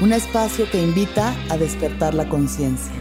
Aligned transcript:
un 0.00 0.12
espacio 0.12 0.68
que 0.70 0.82
invita 0.82 1.34
a 1.50 1.56
despertar 1.56 2.14
la 2.14 2.28
conciencia. 2.28 2.92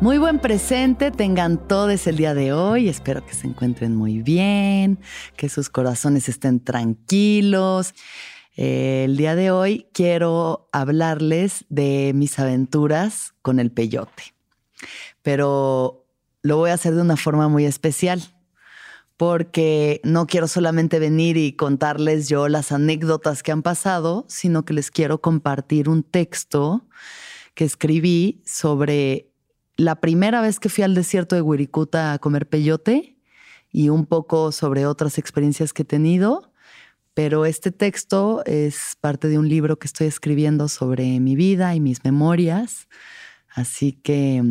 Muy 0.00 0.18
buen 0.18 0.38
presente 0.38 1.10
tengan 1.10 1.56
todos 1.66 2.06
el 2.06 2.18
día 2.18 2.34
de 2.34 2.52
hoy. 2.52 2.90
Espero 2.90 3.24
que 3.24 3.32
se 3.32 3.46
encuentren 3.46 3.96
muy 3.96 4.20
bien, 4.20 4.98
que 5.34 5.48
sus 5.48 5.70
corazones 5.70 6.28
estén 6.28 6.60
tranquilos 6.60 7.94
el 8.54 9.16
día 9.16 9.34
de 9.34 9.50
hoy 9.50 9.88
quiero 9.92 10.68
hablarles 10.72 11.64
de 11.68 12.12
mis 12.14 12.38
aventuras 12.38 13.34
con 13.42 13.58
el 13.58 13.72
peyote, 13.72 14.34
pero 15.22 16.06
lo 16.42 16.56
voy 16.58 16.70
a 16.70 16.74
hacer 16.74 16.94
de 16.94 17.02
una 17.02 17.16
forma 17.16 17.48
muy 17.48 17.64
especial 17.64 18.22
porque 19.16 20.00
no 20.04 20.26
quiero 20.26 20.48
solamente 20.48 20.98
venir 20.98 21.36
y 21.36 21.52
contarles 21.52 22.28
yo 22.28 22.48
las 22.48 22.72
anécdotas 22.72 23.42
que 23.42 23.52
han 23.52 23.62
pasado, 23.62 24.24
sino 24.28 24.64
que 24.64 24.74
les 24.74 24.90
quiero 24.90 25.20
compartir 25.20 25.88
un 25.88 26.02
texto 26.02 26.86
que 27.54 27.64
escribí 27.64 28.42
sobre 28.44 29.30
la 29.76 30.00
primera 30.00 30.40
vez 30.40 30.60
que 30.60 30.68
fui 30.68 30.84
al 30.84 30.94
desierto 30.94 31.34
de 31.36 31.42
Wirikuta 31.42 32.12
a 32.12 32.18
comer 32.18 32.48
peyote 32.48 33.16
y 33.70 33.88
un 33.88 34.06
poco 34.06 34.52
sobre 34.52 34.86
otras 34.86 35.18
experiencias 35.18 35.72
que 35.72 35.82
he 35.82 35.86
tenido 35.86 36.52
pero 37.14 37.46
este 37.46 37.70
texto 37.70 38.42
es 38.44 38.96
parte 39.00 39.28
de 39.28 39.38
un 39.38 39.48
libro 39.48 39.78
que 39.78 39.86
estoy 39.86 40.08
escribiendo 40.08 40.68
sobre 40.68 41.20
mi 41.20 41.36
vida 41.36 41.74
y 41.76 41.80
mis 41.80 42.04
memorias. 42.04 42.88
Así 43.48 43.92
que, 43.92 44.42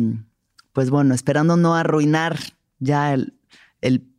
pues 0.72 0.88
bueno, 0.88 1.14
esperando 1.14 1.58
no 1.58 1.74
arruinar 1.74 2.38
ya 2.78 3.12
el, 3.12 3.34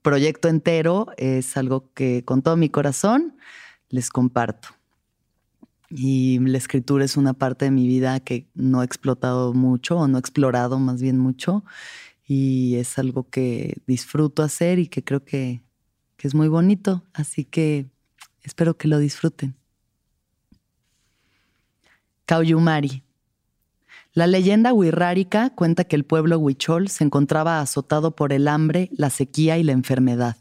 proyecto 0.03 0.47
entero, 0.47 1.07
es 1.17 1.57
algo 1.57 1.91
que 1.95 2.23
con 2.23 2.44
todo 2.44 2.56
mi 2.56 2.69
corazón 2.69 3.35
les 3.89 4.11
comparto. 4.11 4.67
Y 5.89 6.38
la 6.38 6.59
escritura 6.59 7.03
es 7.03 7.17
una 7.17 7.33
parte 7.33 7.66
de 7.66 7.72
mi 7.72 7.88
vida 7.88 8.19
que 8.19 8.47
no 8.53 8.83
he 8.83 8.85
explotado 8.85 9.53
mucho 9.53 9.97
o 9.97 10.07
no 10.07 10.17
he 10.17 10.19
explorado 10.19 10.77
más 10.77 11.01
bien 11.01 11.17
mucho. 11.17 11.63
Y 12.27 12.75
es 12.75 13.00
algo 13.00 13.27
que 13.27 13.81
disfruto 13.88 14.44
hacer 14.44 14.77
y 14.77 14.88
que 14.88 15.03
creo 15.03 15.25
que, 15.25 15.63
que 16.17 16.27
es 16.27 16.35
muy 16.35 16.50
bonito. 16.50 17.03
Así 17.13 17.44
que 17.44 17.88
Espero 18.45 18.78
que 18.78 18.88
lo 18.88 19.00
disfruten. 19.00 19.56
Cauyumari. 22.25 23.03
La 24.13 24.28
leyenda 24.28 24.72
wixárika 24.72 25.50
cuenta 25.50 25.83
que 25.83 25.95
el 25.95 26.06
pueblo 26.06 26.38
huichol 26.38 26.88
se 26.88 27.03
encontraba 27.03 27.59
azotado 27.59 28.16
por 28.16 28.31
el 28.31 28.47
hambre, 28.47 28.89
la 28.94 29.09
sequía 29.09 29.57
y 29.57 29.63
la 29.63 29.73
enfermedad. 29.73 30.38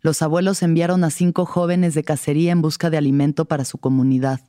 Los 0.00 0.22
abuelos 0.22 0.62
enviaron 0.62 1.02
a 1.02 1.10
cinco 1.10 1.44
jóvenes 1.44 1.94
de 1.94 2.04
cacería 2.04 2.52
en 2.52 2.62
busca 2.62 2.88
de 2.88 2.96
alimento 2.96 3.44
para 3.46 3.64
su 3.64 3.78
comunidad. 3.78 4.40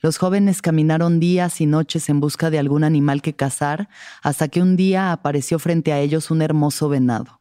Los 0.00 0.18
jóvenes 0.18 0.62
caminaron 0.62 1.18
días 1.18 1.60
y 1.60 1.66
noches 1.66 2.08
en 2.08 2.20
busca 2.20 2.50
de 2.50 2.58
algún 2.58 2.84
animal 2.84 3.22
que 3.22 3.34
cazar, 3.34 3.88
hasta 4.22 4.48
que 4.48 4.62
un 4.62 4.76
día 4.76 5.12
apareció 5.12 5.58
frente 5.58 5.92
a 5.92 5.98
ellos 5.98 6.30
un 6.30 6.42
hermoso 6.42 6.88
venado. 6.88 7.39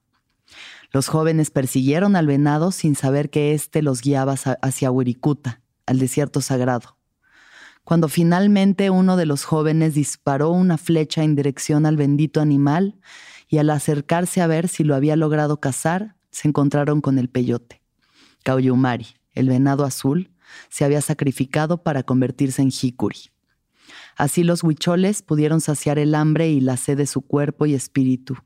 Los 0.91 1.07
jóvenes 1.07 1.51
persiguieron 1.51 2.16
al 2.16 2.25
venado 2.25 2.72
sin 2.72 2.95
saber 2.95 3.29
que 3.29 3.53
éste 3.53 3.81
los 3.81 4.01
guiaba 4.01 4.35
hacia 4.61 4.91
Wirikuta, 4.91 5.61
al 5.85 6.00
desierto 6.00 6.41
sagrado. 6.41 6.97
Cuando 7.83 8.07
finalmente 8.07 8.89
uno 8.89 9.16
de 9.16 9.25
los 9.25 9.44
jóvenes 9.44 9.94
disparó 9.94 10.50
una 10.50 10.77
flecha 10.77 11.23
en 11.23 11.35
dirección 11.35 11.85
al 11.85 11.97
bendito 11.97 12.41
animal 12.41 13.00
y 13.47 13.57
al 13.57 13.69
acercarse 13.69 14.41
a 14.41 14.47
ver 14.47 14.67
si 14.67 14.83
lo 14.83 14.95
había 14.95 15.16
logrado 15.16 15.59
cazar, 15.59 16.16
se 16.31 16.47
encontraron 16.47 17.01
con 17.01 17.17
el 17.17 17.29
peyote. 17.29 17.81
Kauyumari, 18.44 19.07
el 19.33 19.50
venado 19.50 19.85
azul, 19.85 20.31
se 20.69 20.85
había 20.85 21.01
sacrificado 21.01 21.83
para 21.83 22.03
convertirse 22.03 22.61
en 22.61 22.69
Hikuri. 22.69 23.31
Así 24.16 24.44
los 24.44 24.63
huicholes 24.63 25.21
pudieron 25.21 25.61
saciar 25.61 25.97
el 25.97 26.13
hambre 26.13 26.50
y 26.50 26.59
la 26.61 26.77
sed 26.77 26.97
de 26.97 27.06
su 27.06 27.21
cuerpo 27.21 27.66
y 27.66 27.73
espíritu, 27.73 28.38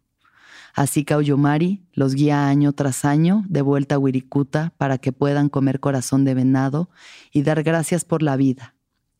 Así 0.73 1.05
Cauyumari 1.05 1.85
los 1.93 2.15
guía 2.15 2.47
año 2.47 2.73
tras 2.73 3.05
año 3.05 3.43
de 3.47 3.61
vuelta 3.61 3.95
a 3.95 3.99
Wirikuta 3.99 4.73
para 4.77 4.97
que 4.97 5.11
puedan 5.11 5.49
comer 5.49 5.79
corazón 5.79 6.25
de 6.25 6.33
venado 6.33 6.89
y 7.31 7.43
dar 7.43 7.61
gracias 7.61 8.05
por 8.05 8.23
la 8.23 8.35
vida. 8.35 8.75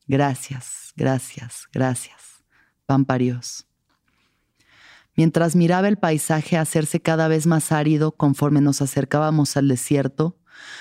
Gracias, 0.08 0.92
gracias, 0.96 1.68
gracias. 1.72 2.42
Pamparios. 2.86 3.66
Mientras 5.16 5.54
miraba 5.54 5.86
el 5.86 5.96
paisaje 5.96 6.58
hacerse 6.58 7.00
cada 7.00 7.28
vez 7.28 7.46
más 7.46 7.70
árido 7.70 8.12
conforme 8.12 8.60
nos 8.60 8.82
acercábamos 8.82 9.56
al 9.56 9.68
desierto, 9.68 10.36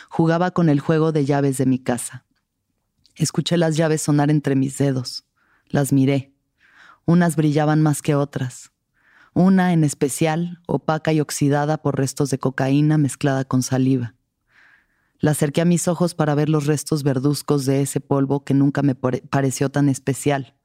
jugaba 0.10 0.50
con 0.52 0.70
el 0.70 0.80
juego 0.80 1.12
de 1.12 1.24
llaves 1.24 1.60
de 1.60 1.68
mi 1.68 1.78
casa. 1.78 2.26
Escuché 3.16 3.58
las 3.58 3.78
llaves 3.78 4.02
sonar 4.02 4.32
entre 4.32 4.56
mis 4.56 4.80
dedos. 4.80 5.26
Las 5.68 5.94
miré. 5.94 6.34
Unas 7.06 7.36
brillaban 7.36 7.84
más 7.84 8.02
que 8.02 8.16
otras 8.16 8.73
una 9.34 9.74
en 9.74 9.84
especial 9.84 10.60
opaca 10.68 11.12
y 11.14 11.20
oxidada 11.20 11.82
por 11.82 11.98
restos 11.98 12.30
de 12.30 12.40
cocaína 12.40 12.98
mezclada 12.98 13.46
con 13.46 13.64
saliva. 13.64 14.16
La 15.20 15.32
acerqué 15.32 15.62
a 15.62 15.66
mis 15.66 15.88
ojos 15.88 16.16
para 16.16 16.36
ver 16.36 16.50
los 16.50 16.66
restos 16.66 17.04
verduzcos 17.04 17.66
de 17.66 17.82
ese 17.82 18.02
polvo 18.02 18.44
que 18.44 18.54
nunca 18.54 18.82
me 18.82 18.96
pareció 18.96 19.70
tan 19.70 19.88
especial. 19.88 20.56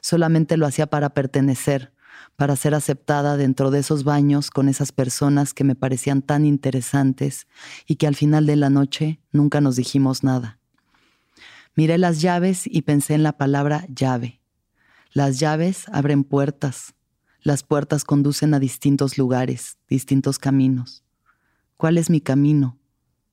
Solamente 0.00 0.56
lo 0.56 0.66
hacía 0.66 0.86
para 0.86 1.14
pertenecer, 1.14 1.94
para 2.36 2.56
ser 2.56 2.74
aceptada 2.74 3.36
dentro 3.36 3.70
de 3.70 3.78
esos 3.78 4.04
baños 4.04 4.50
con 4.50 4.68
esas 4.68 4.92
personas 4.92 5.54
que 5.54 5.64
me 5.64 5.74
parecían 5.74 6.22
tan 6.22 6.44
interesantes 6.44 7.46
y 7.86 7.96
que 7.96 8.06
al 8.06 8.14
final 8.14 8.46
de 8.46 8.56
la 8.56 8.70
noche 8.70 9.20
nunca 9.32 9.60
nos 9.60 9.76
dijimos 9.76 10.22
nada. 10.22 10.58
Miré 11.74 11.96
las 11.96 12.20
llaves 12.20 12.66
y 12.66 12.82
pensé 12.82 13.14
en 13.14 13.22
la 13.22 13.38
palabra 13.38 13.86
llave. 13.88 14.40
Las 15.12 15.40
llaves 15.40 15.86
abren 15.90 16.22
puertas, 16.22 16.94
las 17.42 17.64
puertas 17.64 18.04
conducen 18.04 18.54
a 18.54 18.60
distintos 18.60 19.18
lugares, 19.18 19.76
distintos 19.88 20.38
caminos. 20.38 21.02
¿Cuál 21.76 21.98
es 21.98 22.08
mi 22.08 22.20
camino? 22.20 22.78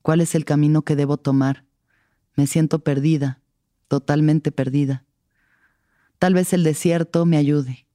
¿Cuál 0.01 0.21
es 0.21 0.33
el 0.33 0.45
camino 0.45 0.81
que 0.81 0.95
debo 0.95 1.17
tomar? 1.17 1.65
Me 2.35 2.47
siento 2.47 2.79
perdida, 2.79 3.39
totalmente 3.87 4.51
perdida. 4.51 5.05
Tal 6.17 6.33
vez 6.33 6.53
el 6.53 6.63
desierto 6.63 7.25
me 7.25 7.37
ayude. 7.37 7.85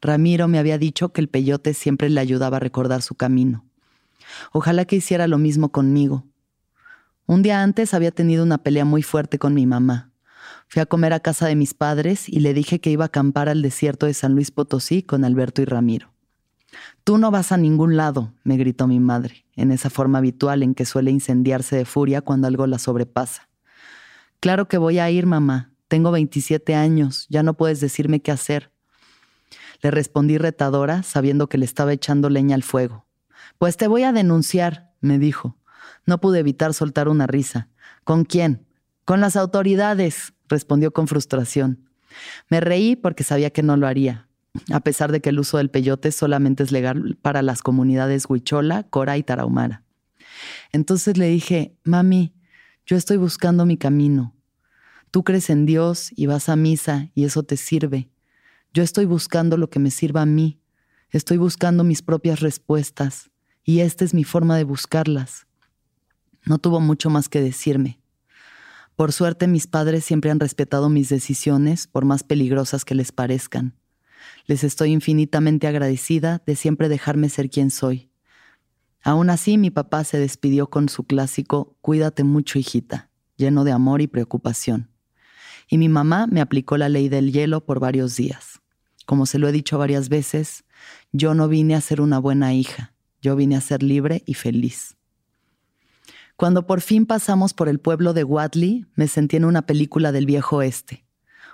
Ramiro 0.00 0.48
me 0.48 0.58
había 0.58 0.78
dicho 0.78 1.12
que 1.12 1.20
el 1.20 1.28
peyote 1.28 1.74
siempre 1.74 2.10
le 2.10 2.20
ayudaba 2.20 2.56
a 2.56 2.60
recordar 2.60 3.02
su 3.02 3.14
camino. 3.14 3.64
Ojalá 4.52 4.84
que 4.84 4.96
hiciera 4.96 5.28
lo 5.28 5.38
mismo 5.38 5.70
conmigo. 5.70 6.26
Un 7.26 7.42
día 7.42 7.62
antes 7.62 7.94
había 7.94 8.10
tenido 8.10 8.42
una 8.42 8.58
pelea 8.58 8.84
muy 8.84 9.02
fuerte 9.02 9.38
con 9.38 9.54
mi 9.54 9.66
mamá. 9.66 10.09
Fui 10.72 10.80
a 10.80 10.86
comer 10.86 11.12
a 11.12 11.18
casa 11.18 11.48
de 11.48 11.56
mis 11.56 11.74
padres 11.74 12.28
y 12.28 12.38
le 12.38 12.54
dije 12.54 12.80
que 12.80 12.90
iba 12.90 13.04
a 13.04 13.06
acampar 13.06 13.48
al 13.48 13.60
desierto 13.60 14.06
de 14.06 14.14
San 14.14 14.36
Luis 14.36 14.52
Potosí 14.52 15.02
con 15.02 15.24
Alberto 15.24 15.60
y 15.60 15.64
Ramiro. 15.64 16.12
Tú 17.02 17.18
no 17.18 17.32
vas 17.32 17.50
a 17.50 17.56
ningún 17.56 17.96
lado, 17.96 18.34
me 18.44 18.56
gritó 18.56 18.86
mi 18.86 19.00
madre, 19.00 19.46
en 19.56 19.72
esa 19.72 19.90
forma 19.90 20.18
habitual 20.18 20.62
en 20.62 20.76
que 20.76 20.84
suele 20.84 21.10
incendiarse 21.10 21.74
de 21.74 21.84
furia 21.84 22.20
cuando 22.20 22.46
algo 22.46 22.68
la 22.68 22.78
sobrepasa. 22.78 23.48
Claro 24.38 24.68
que 24.68 24.78
voy 24.78 25.00
a 25.00 25.10
ir, 25.10 25.26
mamá. 25.26 25.72
Tengo 25.88 26.12
27 26.12 26.76
años, 26.76 27.26
ya 27.28 27.42
no 27.42 27.54
puedes 27.54 27.80
decirme 27.80 28.22
qué 28.22 28.30
hacer. 28.30 28.70
Le 29.82 29.90
respondí 29.90 30.38
retadora, 30.38 31.02
sabiendo 31.02 31.48
que 31.48 31.58
le 31.58 31.64
estaba 31.64 31.92
echando 31.92 32.30
leña 32.30 32.54
al 32.54 32.62
fuego. 32.62 33.06
Pues 33.58 33.76
te 33.76 33.88
voy 33.88 34.04
a 34.04 34.12
denunciar, 34.12 34.92
me 35.00 35.18
dijo. 35.18 35.56
No 36.06 36.20
pude 36.20 36.38
evitar 36.38 36.74
soltar 36.74 37.08
una 37.08 37.26
risa. 37.26 37.66
¿Con 38.04 38.24
quién? 38.24 38.69
Con 39.10 39.20
las 39.20 39.34
autoridades, 39.34 40.34
respondió 40.48 40.92
con 40.92 41.08
frustración. 41.08 41.90
Me 42.48 42.60
reí 42.60 42.94
porque 42.94 43.24
sabía 43.24 43.50
que 43.50 43.64
no 43.64 43.76
lo 43.76 43.88
haría, 43.88 44.28
a 44.72 44.78
pesar 44.78 45.10
de 45.10 45.20
que 45.20 45.30
el 45.30 45.40
uso 45.40 45.56
del 45.58 45.68
peyote 45.68 46.12
solamente 46.12 46.62
es 46.62 46.70
legal 46.70 47.18
para 47.20 47.42
las 47.42 47.60
comunidades 47.60 48.26
Huichola, 48.28 48.84
Cora 48.84 49.18
y 49.18 49.24
Tarahumara. 49.24 49.82
Entonces 50.70 51.16
le 51.16 51.26
dije, 51.26 51.74
mami, 51.82 52.36
yo 52.86 52.96
estoy 52.96 53.16
buscando 53.16 53.66
mi 53.66 53.76
camino. 53.76 54.36
Tú 55.10 55.24
crees 55.24 55.50
en 55.50 55.66
Dios 55.66 56.12
y 56.14 56.26
vas 56.26 56.48
a 56.48 56.54
misa 56.54 57.10
y 57.12 57.24
eso 57.24 57.42
te 57.42 57.56
sirve. 57.56 58.10
Yo 58.72 58.84
estoy 58.84 59.06
buscando 59.06 59.56
lo 59.56 59.70
que 59.70 59.80
me 59.80 59.90
sirva 59.90 60.22
a 60.22 60.26
mí. 60.26 60.60
Estoy 61.10 61.36
buscando 61.36 61.82
mis 61.82 62.00
propias 62.00 62.38
respuestas 62.38 63.32
y 63.64 63.80
esta 63.80 64.04
es 64.04 64.14
mi 64.14 64.22
forma 64.22 64.56
de 64.56 64.62
buscarlas. 64.62 65.48
No 66.44 66.58
tuvo 66.58 66.78
mucho 66.78 67.10
más 67.10 67.28
que 67.28 67.40
decirme. 67.40 67.99
Por 69.00 69.14
suerte 69.14 69.46
mis 69.46 69.66
padres 69.66 70.04
siempre 70.04 70.30
han 70.30 70.40
respetado 70.40 70.90
mis 70.90 71.08
decisiones, 71.08 71.86
por 71.86 72.04
más 72.04 72.22
peligrosas 72.22 72.84
que 72.84 72.94
les 72.94 73.12
parezcan. 73.12 73.74
Les 74.44 74.62
estoy 74.62 74.92
infinitamente 74.92 75.66
agradecida 75.66 76.42
de 76.44 76.54
siempre 76.54 76.90
dejarme 76.90 77.30
ser 77.30 77.48
quien 77.48 77.70
soy. 77.70 78.10
Aún 79.02 79.30
así, 79.30 79.56
mi 79.56 79.70
papá 79.70 80.04
se 80.04 80.18
despidió 80.18 80.68
con 80.68 80.90
su 80.90 81.04
clásico 81.04 81.78
Cuídate 81.80 82.24
mucho, 82.24 82.58
hijita, 82.58 83.08
lleno 83.38 83.64
de 83.64 83.72
amor 83.72 84.02
y 84.02 84.06
preocupación. 84.06 84.90
Y 85.66 85.78
mi 85.78 85.88
mamá 85.88 86.26
me 86.26 86.42
aplicó 86.42 86.76
la 86.76 86.90
ley 86.90 87.08
del 87.08 87.32
hielo 87.32 87.64
por 87.64 87.80
varios 87.80 88.16
días. 88.16 88.60
Como 89.06 89.24
se 89.24 89.38
lo 89.38 89.48
he 89.48 89.52
dicho 89.52 89.78
varias 89.78 90.10
veces, 90.10 90.64
yo 91.10 91.32
no 91.32 91.48
vine 91.48 91.74
a 91.74 91.80
ser 91.80 92.02
una 92.02 92.18
buena 92.18 92.52
hija, 92.52 92.92
yo 93.22 93.34
vine 93.34 93.56
a 93.56 93.62
ser 93.62 93.82
libre 93.82 94.22
y 94.26 94.34
feliz. 94.34 94.98
Cuando 96.40 96.66
por 96.66 96.80
fin 96.80 97.04
pasamos 97.04 97.52
por 97.52 97.68
el 97.68 97.80
pueblo 97.80 98.14
de 98.14 98.24
Wadley, 98.24 98.86
me 98.94 99.08
sentí 99.08 99.36
en 99.36 99.44
una 99.44 99.66
película 99.66 100.10
del 100.10 100.24
viejo 100.24 100.56
oeste. 100.56 101.04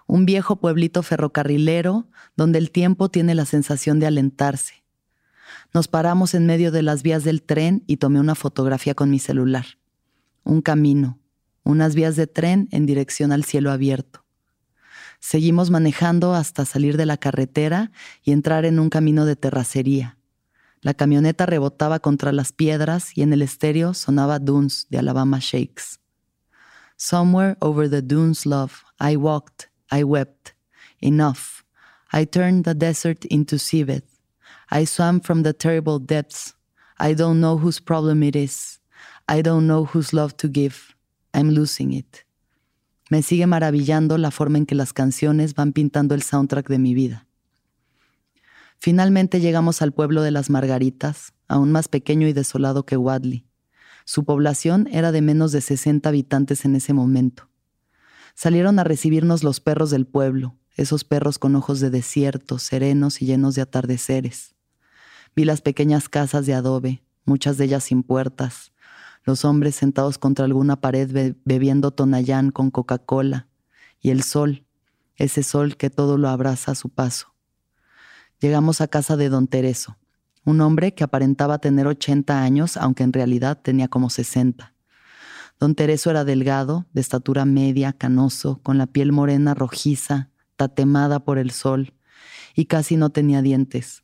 Un 0.06 0.27
viejo 0.27 0.61
pueblito 0.61 1.03
ferrocarrilero 1.03 2.09
donde 2.37 2.61
el 2.61 2.71
tiempo 2.71 3.09
tiene 3.09 3.35
la 3.35 3.47
sensación 3.47 3.99
de 3.99 4.06
alentarse. 4.06 4.85
Nos 5.75 5.88
paramos 5.88 6.35
en 6.35 6.47
medio 6.47 6.71
de 6.71 6.83
las 6.83 7.03
vías 7.03 7.25
del 7.25 7.43
tren 7.43 7.83
y 7.88 7.97
tomé 7.97 8.21
una 8.21 8.37
fotografía 8.37 8.94
con 8.94 9.11
mi 9.11 9.19
celular. 9.19 9.67
Un 10.44 10.62
camino, 10.62 11.19
unas 11.65 11.97
vías 11.97 12.15
de 12.15 12.29
tren 12.29 12.69
en 12.71 12.87
dirección 12.87 13.32
al 13.32 13.43
cielo 13.43 13.73
abierto. 13.73 14.25
Seguimos 15.19 15.69
manejando 15.69 16.32
hasta 16.32 16.65
salir 16.65 16.97
de 16.97 17.06
la 17.06 17.17
carretera 17.17 17.91
y 18.23 18.31
entrar 18.31 18.65
en 18.65 18.79
un 18.79 18.89
camino 18.89 19.25
de 19.25 19.35
terracería. 19.35 20.16
La 20.87 20.94
camioneta 20.94 21.47
rebotaba 21.47 21.99
contra 21.99 22.31
las 22.31 22.53
piedras 22.53 23.11
y 23.17 23.23
en 23.23 23.33
el 23.33 23.43
estéreo 23.43 23.93
sonaba 23.93 24.38
Dunes 24.38 24.87
de 24.88 24.99
Alabama 24.99 25.41
Shakes. 25.41 25.99
Somewhere 26.97 27.56
over 27.61 27.91
the 27.91 28.00
dunes, 28.00 28.47
love, 28.47 28.85
I 29.00 29.17
walked, 29.17 29.69
I 29.91 30.05
wept. 30.05 30.55
Enough. 31.00 31.65
I 32.12 32.25
turned 32.25 32.62
the 32.62 32.75
desert 32.75 33.25
into 33.25 33.56
seabed. 33.56 34.05
I 34.71 34.87
swam 34.87 35.21
from 35.21 35.43
the 35.43 35.53
terrible 35.53 35.99
depths. 35.99 36.55
I 37.00 37.15
don't 37.15 37.41
know 37.41 37.59
whose 37.59 37.81
problem 37.81 38.23
it 38.23 38.37
is. 38.37 38.79
I 39.29 39.43
don't 39.43 39.67
know 39.67 39.87
whose 39.87 40.12
love 40.12 40.37
to 40.37 40.49
give. 40.49 40.94
I'm 41.35 41.50
losing 41.50 41.94
it. 41.94 42.25
Me 43.11 43.23
sigue 43.23 43.49
maravillando 43.49 44.19
la 44.19 44.31
forma 44.31 44.59
en 44.59 44.67
que 44.67 44.77
las 44.77 44.93
canciones 44.93 45.56
van 45.56 45.73
pintando 45.73 46.15
el 46.15 46.23
soundtrack 46.23 46.69
de 46.69 46.79
mi 46.79 46.94
vida. 46.94 47.27
Finalmente 48.78 49.40
llegamos 49.40 49.82
al 49.82 49.93
pueblo 49.93 50.23
de 50.23 50.31
las 50.31 50.50
Margaritas, 50.50 51.32
aún 51.49 51.73
más 51.73 51.88
pequeño 51.88 52.28
y 52.28 52.32
desolado 52.32 52.87
que 52.87 52.96
Wadley. 52.96 53.46
Su 54.05 54.25
población 54.25 54.88
era 54.93 55.12
de 55.12 55.20
menos 55.20 55.52
de 55.52 55.61
60 55.61 56.08
habitantes 56.08 56.64
en 56.64 56.76
ese 56.76 56.93
momento. 56.93 57.49
Salieron 58.34 58.78
a 58.78 58.84
recibirnos 58.84 59.43
los 59.43 59.61
perros 59.61 59.90
del 59.90 60.06
pueblo, 60.06 60.56
esos 60.76 61.05
perros 61.05 61.38
con 61.38 61.56
ojos 61.56 61.81
de 61.81 61.90
desierto, 61.90 62.58
serenos 62.58 63.23
y 63.23 63.26
llenos 63.26 63.55
de 63.55 63.62
atardeceres. 63.62 64.55
Vi 65.34 65.44
las 65.44 65.62
pequeñas 65.62 66.08
casas 66.08 66.46
de 66.46 66.55
adobe, 66.55 67.02
muchas 67.25 67.58
de 67.58 67.64
ellas 67.64 67.84
sin 67.84 68.02
puertas, 68.02 68.72
los 69.25 69.44
hombres 69.44 69.75
sentados 69.75 70.19
contra 70.19 70.44
alguna 70.44 70.81
pared 70.81 71.34
bebiendo 71.44 71.90
tonayán 71.90 72.50
con 72.50 72.70
Coca-Cola, 72.70 73.49
y 74.00 74.11
el 74.11 74.22
sol, 74.22 74.64
ese 75.17 75.43
sol 75.43 75.76
que 75.76 75.90
todo 75.90 76.17
lo 76.17 76.29
abraza 76.29 76.72
a 76.72 76.76
su 76.76 76.90
paso. 76.90 77.36
Llegamos 78.38 78.83
a 78.83 78.88
casa 78.88 79.17
de 79.17 79.31
don 79.31 79.47
Tereso, 79.47 79.97
un 80.44 80.61
hombre 80.61 80.93
que 80.93 81.05
aparentaba 81.05 81.59
tener 81.59 81.87
80 81.87 82.43
años, 82.43 82.77
aunque 82.77 83.03
en 83.03 83.15
realidad 83.15 83.59
tenía 83.62 83.88
como 83.88 84.11
60. 84.11 84.75
Don 85.59 85.75
Tereso 85.75 86.11
era 86.11 86.23
delgado, 86.23 86.85
de 86.93 87.00
estatura 87.00 87.47
media, 87.47 87.94
canoso, 87.94 88.61
con 88.62 88.77
la 88.77 88.87
piel 88.87 89.11
morena 89.11 89.55
rojiza, 89.55 90.29
tatemada 90.56 91.21
por 91.21 91.38
el 91.38 91.50
sol, 91.50 91.94
y 92.55 92.67
casi 92.67 92.97
no 92.97 93.09
tenía 93.09 93.41
dientes. 93.41 94.03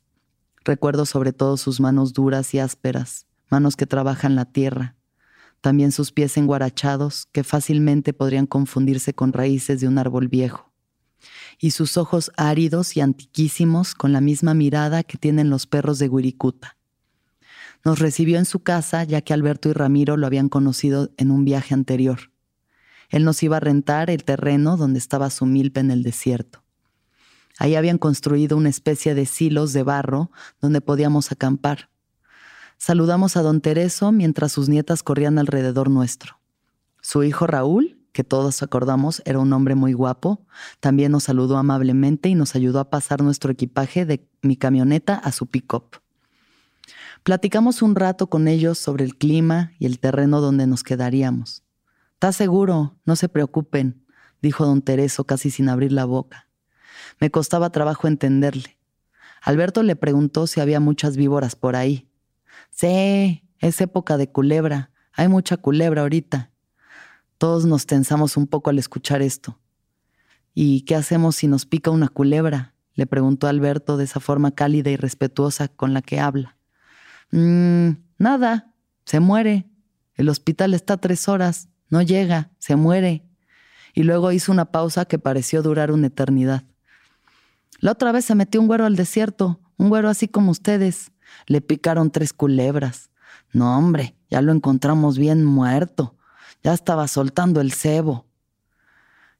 Recuerdo 0.65 1.05
sobre 1.05 1.31
todo 1.31 1.55
sus 1.55 1.79
manos 1.79 2.13
duras 2.13 2.55
y 2.55 2.59
ásperas, 2.59 3.27
manos 3.51 3.75
que 3.75 3.85
trabajan 3.85 4.33
la 4.35 4.45
tierra, 4.45 4.95
también 5.61 5.91
sus 5.91 6.11
pies 6.11 6.37
enguarachados, 6.37 7.27
que 7.31 7.43
fácilmente 7.43 8.13
podrían 8.13 8.47
confundirse 8.47 9.13
con 9.13 9.31
raíces 9.31 9.79
de 9.79 9.87
un 9.87 9.99
árbol 9.99 10.27
viejo 10.27 10.72
y 11.59 11.71
sus 11.71 11.97
ojos 11.97 12.31
áridos 12.37 12.95
y 12.97 13.01
antiquísimos 13.01 13.95
con 13.95 14.13
la 14.13 14.21
misma 14.21 14.53
mirada 14.53 15.03
que 15.03 15.17
tienen 15.17 15.49
los 15.49 15.67
perros 15.67 15.99
de 15.99 16.09
Wirikuta. 16.09 16.77
Nos 17.85 17.99
recibió 17.99 18.37
en 18.37 18.45
su 18.45 18.59
casa 18.59 19.03
ya 19.03 19.21
que 19.21 19.33
Alberto 19.33 19.69
y 19.69 19.73
Ramiro 19.73 20.17
lo 20.17 20.25
habían 20.25 20.49
conocido 20.49 21.11
en 21.17 21.31
un 21.31 21.43
viaje 21.45 21.73
anterior. 21.73 22.31
Él 23.09 23.25
nos 23.25 23.43
iba 23.43 23.57
a 23.57 23.59
rentar 23.59 24.09
el 24.09 24.23
terreno 24.23 24.77
donde 24.77 24.99
estaba 24.99 25.29
su 25.29 25.45
milpa 25.45 25.81
en 25.81 25.91
el 25.91 26.01
desierto. 26.01 26.63
Ahí 27.59 27.75
habían 27.75 27.97
construido 27.97 28.57
una 28.57 28.69
especie 28.69 29.13
de 29.13 29.25
silos 29.25 29.73
de 29.73 29.83
barro 29.83 30.31
donde 30.59 30.81
podíamos 30.81 31.31
acampar. 31.31 31.89
Saludamos 32.77 33.37
a 33.37 33.41
don 33.41 33.61
Tereso 33.61 34.11
mientras 34.11 34.51
sus 34.51 34.69
nietas 34.69 35.03
corrían 35.03 35.37
alrededor 35.37 35.89
nuestro. 35.89 36.39
Su 37.01 37.23
hijo 37.23 37.45
Raúl 37.47 38.02
que 38.13 38.23
todos 38.23 38.63
acordamos 38.63 39.21
era 39.25 39.39
un 39.39 39.51
hombre 39.51 39.75
muy 39.75 39.91
guapo, 39.93 40.45
también 40.79 41.11
nos 41.11 41.23
saludó 41.23 41.57
amablemente 41.57 42.29
y 42.29 42.35
nos 42.35 42.55
ayudó 42.55 42.79
a 42.79 42.89
pasar 42.89 43.21
nuestro 43.21 43.51
equipaje 43.51 44.05
de 44.05 44.25
mi 44.41 44.55
camioneta 44.55 45.15
a 45.15 45.31
su 45.31 45.47
pick-up. 45.47 45.97
Platicamos 47.23 47.81
un 47.81 47.95
rato 47.95 48.27
con 48.27 48.47
ellos 48.47 48.77
sobre 48.77 49.03
el 49.03 49.17
clima 49.17 49.71
y 49.79 49.87
el 49.87 49.99
terreno 49.99 50.41
donde 50.41 50.67
nos 50.67 50.83
quedaríamos. 50.83 51.63
¿Estás 52.13 52.35
seguro? 52.35 52.95
No 53.05 53.15
se 53.15 53.29
preocupen, 53.29 54.05
dijo 54.41 54.65
don 54.65 54.81
Tereso 54.81 55.25
casi 55.25 55.49
sin 55.49 55.67
abrir 55.67 55.91
la 55.91 56.05
boca. 56.05 56.47
Me 57.19 57.31
costaba 57.31 57.71
trabajo 57.71 58.07
entenderle. 58.07 58.77
Alberto 59.41 59.83
le 59.83 59.95
preguntó 59.95 60.47
si 60.47 60.61
había 60.61 60.79
muchas 60.79 61.17
víboras 61.17 61.55
por 61.55 61.75
ahí. 61.75 62.07
Sí, 62.69 63.43
es 63.59 63.81
época 63.81 64.17
de 64.17 64.31
culebra. 64.31 64.91
Hay 65.13 65.27
mucha 65.27 65.57
culebra 65.57 66.03
ahorita. 66.03 66.52
Todos 67.43 67.65
nos 67.65 67.85
tensamos 67.85 68.37
un 68.37 68.47
poco 68.47 68.69
al 68.69 68.79
escuchar 68.79 69.21
esto. 69.21 69.59
¿Y 70.53 70.83
qué 70.83 70.95
hacemos 70.95 71.35
si 71.35 71.49
nos 71.49 71.65
pica 71.65 71.91
una 71.91 72.07
culebra? 72.07 72.73
le 72.93 73.05
preguntó 73.05 73.47
Alberto 73.47 73.97
de 73.97 74.05
esa 74.05 74.21
forma 74.21 74.51
cálida 74.51 74.91
y 74.91 74.95
respetuosa 74.95 75.67
con 75.67 75.93
la 75.93 76.01
que 76.01 76.21
habla. 76.21 76.55
Mmm, 77.31 77.97
nada, 78.17 78.73
se 79.03 79.19
muere. 79.19 79.67
El 80.15 80.29
hospital 80.29 80.73
está 80.73 80.95
tres 80.95 81.27
horas, 81.27 81.67
no 81.89 82.01
llega, 82.01 82.51
se 82.59 82.77
muere. 82.77 83.25
Y 83.93 84.03
luego 84.03 84.31
hizo 84.31 84.49
una 84.49 84.71
pausa 84.71 85.03
que 85.03 85.19
pareció 85.19 85.61
durar 85.61 85.91
una 85.91 86.07
eternidad. 86.07 86.63
La 87.79 87.91
otra 87.91 88.13
vez 88.13 88.23
se 88.23 88.35
metió 88.35 88.61
un 88.61 88.67
güero 88.67 88.85
al 88.85 88.95
desierto, 88.95 89.59
un 89.75 89.89
güero 89.89 90.07
así 90.07 90.29
como 90.29 90.49
ustedes. 90.49 91.11
Le 91.47 91.59
picaron 91.59 92.09
tres 92.09 92.31
culebras. 92.31 93.09
No, 93.51 93.77
hombre, 93.77 94.15
ya 94.29 94.41
lo 94.41 94.53
encontramos 94.53 95.17
bien 95.17 95.43
muerto. 95.43 96.15
Ya 96.63 96.73
estaba 96.73 97.07
soltando 97.07 97.59
el 97.59 97.73
cebo. 97.73 98.25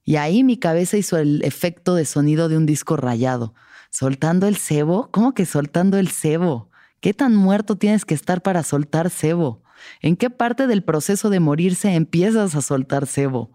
Y 0.04 0.18
ahí 0.18 0.44
mi 0.44 0.58
cabeza 0.58 0.98
hizo 0.98 1.18
el 1.18 1.42
efecto 1.44 1.96
de 1.96 2.06
sonido 2.06 2.50
de 2.50 2.58
un 2.58 2.66
disco 2.66 2.98
rayado. 2.98 3.54
¿Soltando 3.90 4.48
el 4.48 4.58
cebo? 4.58 5.10
¿Cómo 5.12 5.34
que 5.34 5.46
soltando 5.46 5.98
el 5.98 6.10
cebo? 6.10 6.70
¿Qué 7.00 7.14
tan 7.14 7.36
muerto 7.36 7.78
tienes 7.78 8.06
que 8.06 8.14
estar 8.14 8.42
para 8.42 8.64
soltar 8.64 9.10
cebo? 9.10 9.64
¿En 10.02 10.18
qué 10.18 10.30
parte 10.30 10.68
del 10.68 10.84
proceso 10.84 11.30
de 11.30 11.40
morirse 11.40 11.94
empiezas 11.94 12.56
a 12.56 12.62
soltar 12.62 13.08
cebo? 13.08 13.52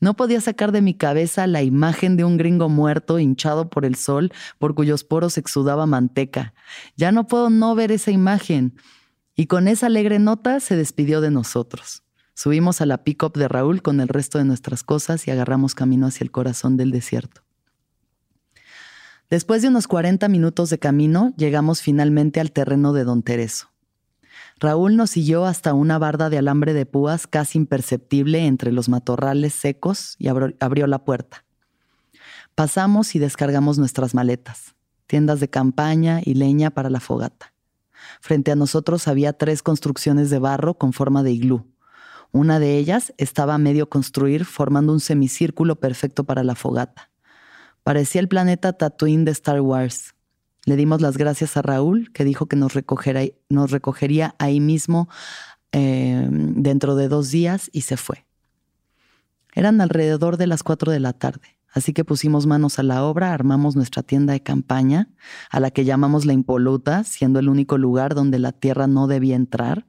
No 0.00 0.14
podía 0.14 0.40
sacar 0.40 0.72
de 0.72 0.80
mi 0.80 0.94
cabeza 0.94 1.46
la 1.46 1.62
imagen 1.62 2.16
de 2.16 2.24
un 2.24 2.36
gringo 2.36 2.68
muerto 2.68 3.18
hinchado 3.18 3.68
por 3.68 3.84
el 3.84 3.96
sol, 3.96 4.32
por 4.58 4.74
cuyos 4.74 5.04
poros 5.04 5.36
exudaba 5.36 5.84
manteca. 5.86 6.54
Ya 6.96 7.12
no 7.12 7.26
puedo 7.26 7.50
no 7.50 7.74
ver 7.74 7.92
esa 7.92 8.10
imagen. 8.10 8.76
Y 9.34 9.46
con 9.46 9.68
esa 9.68 9.86
alegre 9.86 10.18
nota 10.18 10.60
se 10.60 10.76
despidió 10.76 11.20
de 11.20 11.30
nosotros. 11.30 12.02
Subimos 12.42 12.80
a 12.80 12.86
la 12.86 13.04
pick-up 13.04 13.34
de 13.34 13.48
Raúl 13.48 13.82
con 13.82 14.00
el 14.00 14.08
resto 14.08 14.38
de 14.38 14.46
nuestras 14.46 14.82
cosas 14.82 15.28
y 15.28 15.30
agarramos 15.30 15.74
camino 15.74 16.06
hacia 16.06 16.24
el 16.24 16.30
corazón 16.30 16.78
del 16.78 16.90
desierto. 16.90 17.42
Después 19.28 19.60
de 19.60 19.68
unos 19.68 19.86
40 19.86 20.26
minutos 20.28 20.70
de 20.70 20.78
camino, 20.78 21.34
llegamos 21.36 21.82
finalmente 21.82 22.40
al 22.40 22.50
terreno 22.50 22.94
de 22.94 23.04
Don 23.04 23.22
Tereso. 23.22 23.68
Raúl 24.58 24.96
nos 24.96 25.10
siguió 25.10 25.44
hasta 25.44 25.74
una 25.74 25.98
barda 25.98 26.30
de 26.30 26.38
alambre 26.38 26.72
de 26.72 26.86
púas 26.86 27.26
casi 27.26 27.58
imperceptible 27.58 28.46
entre 28.46 28.72
los 28.72 28.88
matorrales 28.88 29.52
secos 29.52 30.16
y 30.18 30.28
abrió 30.28 30.86
la 30.86 31.04
puerta. 31.04 31.44
Pasamos 32.54 33.14
y 33.16 33.18
descargamos 33.18 33.76
nuestras 33.76 34.14
maletas, 34.14 34.74
tiendas 35.06 35.40
de 35.40 35.50
campaña 35.50 36.22
y 36.24 36.32
leña 36.32 36.70
para 36.70 36.88
la 36.88 37.00
fogata. 37.00 37.52
Frente 38.22 38.50
a 38.50 38.56
nosotros 38.56 39.08
había 39.08 39.34
tres 39.34 39.62
construcciones 39.62 40.30
de 40.30 40.38
barro 40.38 40.78
con 40.78 40.94
forma 40.94 41.22
de 41.22 41.32
iglú. 41.32 41.66
Una 42.32 42.58
de 42.58 42.78
ellas 42.78 43.12
estaba 43.18 43.54
a 43.54 43.58
medio 43.58 43.88
construir, 43.88 44.44
formando 44.44 44.92
un 44.92 45.00
semicírculo 45.00 45.76
perfecto 45.76 46.24
para 46.24 46.44
la 46.44 46.54
fogata. 46.54 47.10
Parecía 47.82 48.20
el 48.20 48.28
planeta 48.28 48.72
Tatooine 48.72 49.24
de 49.24 49.32
Star 49.32 49.60
Wars, 49.60 50.14
le 50.66 50.76
dimos 50.76 51.00
las 51.00 51.16
gracias 51.16 51.56
a 51.56 51.62
Raúl, 51.62 52.12
que 52.12 52.24
dijo 52.24 52.46
que 52.46 52.56
nos, 52.56 52.74
recogería 52.74 54.34
ahí 54.38 54.60
mismo 54.60 55.08
eh, 55.72 56.28
dentro 56.30 56.96
de 56.96 57.08
dos 57.08 57.30
días 57.30 57.70
y 57.72 57.82
se 57.82 57.96
fue. 57.96 58.26
Eran 59.54 59.80
alrededor 59.80 60.36
de 60.36 60.46
las 60.46 60.62
cuatro 60.62 60.92
de 60.92 61.00
la 61.00 61.12
tarde, 61.12 61.58
así 61.72 61.92
que 61.92 62.04
pusimos 62.04 62.46
manos 62.46 62.78
a 62.78 62.82
la 62.82 63.04
obra, 63.04 63.32
armamos 63.32 63.76
nuestra 63.76 64.02
tienda 64.02 64.32
de 64.32 64.42
campaña, 64.42 65.08
a 65.50 65.60
la 65.60 65.70
que 65.70 65.84
llamamos 65.84 66.26
la 66.26 66.32
impoluta, 66.32 67.04
siendo 67.04 67.38
el 67.38 67.48
único 67.48 67.78
lugar 67.78 68.14
donde 68.14 68.38
la 68.38 68.52
tierra 68.52 68.86
no 68.86 69.06
debía 69.06 69.36
entrar, 69.36 69.86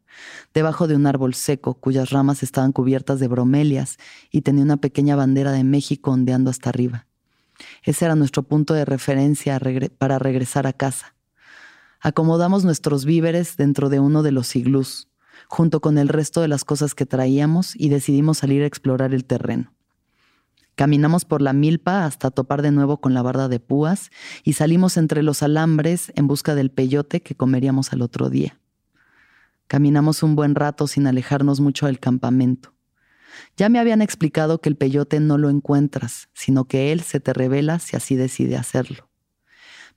debajo 0.54 0.88
de 0.88 0.96
un 0.96 1.08
árbol 1.08 1.34
seco 1.34 1.76
cuyas 1.76 2.10
ramas 2.10 2.44
estaban 2.44 2.72
cubiertas 2.72 3.20
de 3.20 3.28
bromelias 3.28 3.98
y 4.30 4.42
tenía 4.42 4.64
una 4.64 4.78
pequeña 4.78 5.16
bandera 5.16 5.52
de 5.52 5.64
México 5.64 6.12
ondeando 6.12 6.50
hasta 6.50 6.70
arriba. 6.70 7.08
Ese 7.84 8.06
era 8.06 8.16
nuestro 8.16 8.44
punto 8.44 8.74
de 8.74 8.86
referencia 8.86 9.60
para 9.98 10.20
regresar 10.20 10.68
a 10.68 10.74
casa. 10.74 11.16
Acomodamos 12.00 12.66
nuestros 12.66 13.06
víveres 13.06 13.58
dentro 13.58 13.90
de 13.90 14.00
uno 14.00 14.24
de 14.24 14.32
los 14.32 14.56
iglús, 14.56 15.10
junto 15.48 15.82
con 15.82 15.98
el 15.98 16.08
resto 16.08 16.42
de 16.42 16.48
las 16.48 16.66
cosas 16.66 16.96
que 16.96 17.06
traíamos, 17.06 17.76
y 17.76 17.90
decidimos 17.90 18.40
salir 18.40 18.64
a 18.64 18.66
explorar 18.66 19.14
el 19.14 19.26
terreno. 19.26 19.72
Caminamos 20.76 21.26
por 21.26 21.42
la 21.42 21.54
milpa 21.54 22.06
hasta 22.06 22.32
topar 22.32 22.62
de 22.62 22.72
nuevo 22.72 22.98
con 22.98 23.14
la 23.14 23.22
barda 23.22 23.48
de 23.48 23.60
púas 23.60 24.10
y 24.44 24.54
salimos 24.54 24.98
entre 24.98 25.22
los 25.22 25.44
alambres 25.44 26.12
en 26.16 26.28
busca 26.28 26.56
del 26.56 26.72
peyote 26.72 27.22
que 27.22 27.36
comeríamos 27.36 27.94
al 27.94 28.02
otro 28.02 28.30
día. 28.30 28.60
Caminamos 29.68 30.24
un 30.24 30.36
buen 30.36 30.56
rato 30.56 30.88
sin 30.88 31.08
alejarnos 31.08 31.60
mucho 31.60 31.86
del 31.86 32.00
campamento. 32.00 32.74
Ya 33.58 33.70
me 33.70 33.80
habían 33.80 34.02
explicado 34.02 34.60
que 34.60 34.70
el 34.70 34.76
peyote 34.76 35.20
no 35.20 35.38
lo 35.38 35.50
encuentras, 35.50 36.30
sino 36.34 36.66
que 36.66 36.92
él 36.92 37.02
se 37.02 37.20
te 37.20 37.34
revela 37.34 37.80
si 37.80 37.96
así 37.96 38.16
decide 38.16 38.58
hacerlo. 38.58 39.10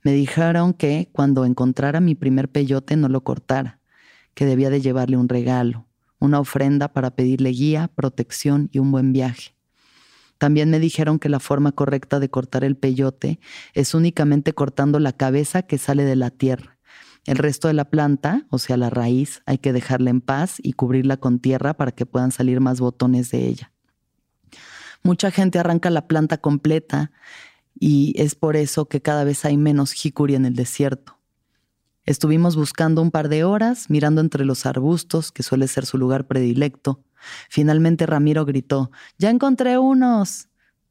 Me 0.03 0.13
dijeron 0.13 0.73
que 0.73 1.09
cuando 1.11 1.45
encontrara 1.45 1.99
mi 1.99 2.15
primer 2.15 2.49
peyote 2.49 2.95
no 2.95 3.09
lo 3.09 3.23
cortara, 3.23 3.79
que 4.33 4.45
debía 4.45 4.69
de 4.69 4.81
llevarle 4.81 5.17
un 5.17 5.29
regalo, 5.29 5.87
una 6.19 6.39
ofrenda 6.39 6.89
para 6.93 7.11
pedirle 7.11 7.49
guía, 7.49 7.89
protección 7.93 8.69
y 8.71 8.79
un 8.79 8.91
buen 8.91 9.13
viaje. 9.13 9.54
También 10.37 10.69
me 10.69 10.79
dijeron 10.79 11.19
que 11.19 11.29
la 11.29 11.39
forma 11.39 11.71
correcta 11.71 12.19
de 12.19 12.29
cortar 12.29 12.63
el 12.63 12.75
peyote 12.75 13.39
es 13.73 13.93
únicamente 13.93 14.53
cortando 14.53 14.99
la 14.99 15.13
cabeza 15.13 15.63
que 15.63 15.77
sale 15.77 16.03
de 16.03 16.15
la 16.15 16.29
tierra 16.29 16.75
el 17.25 17.37
resto 17.37 17.67
de 17.67 17.73
la 17.73 17.89
planta, 17.89 18.45
o 18.49 18.59
sea, 18.59 18.77
la 18.77 18.89
raíz, 18.89 19.41
hay 19.45 19.57
que 19.57 19.73
dejarla 19.73 20.11
en 20.11 20.21
paz 20.21 20.57
y 20.61 20.73
cubrirla 20.73 21.17
con 21.17 21.39
tierra 21.39 21.73
para 21.73 21.91
que 21.91 22.05
puedan 22.05 22.31
salir 22.31 22.59
más 22.59 22.79
botones 22.79 23.31
de 23.31 23.47
ella. 23.47 23.71
Mucha 25.03 25.31
gente 25.31 25.59
arranca 25.59 25.89
la 25.89 26.07
planta 26.07 26.37
completa 26.37 27.11
y 27.79 28.13
es 28.17 28.35
por 28.35 28.55
eso 28.55 28.87
que 28.87 29.01
cada 29.01 29.23
vez 29.23 29.43
hay 29.43 29.57
menos 29.57 29.91
jicuri 29.91 30.35
en 30.35 30.45
el 30.45 30.55
desierto. 30.55 31.17
Estuvimos 32.05 32.55
buscando 32.55 33.01
un 33.01 33.09
par 33.09 33.29
de 33.29 33.43
horas, 33.43 33.89
mirando 33.89 34.21
entre 34.21 34.45
los 34.45 34.67
arbustos, 34.67 35.31
que 35.31 35.41
suele 35.41 35.67
ser 35.67 35.87
su 35.87 35.97
lugar 35.97 36.27
predilecto. 36.27 37.03
Finalmente 37.49 38.05
Ramiro 38.05 38.45
gritó, 38.45 38.91
¡Ya 39.17 39.29
encontré 39.29 39.77
unos! 39.77 40.47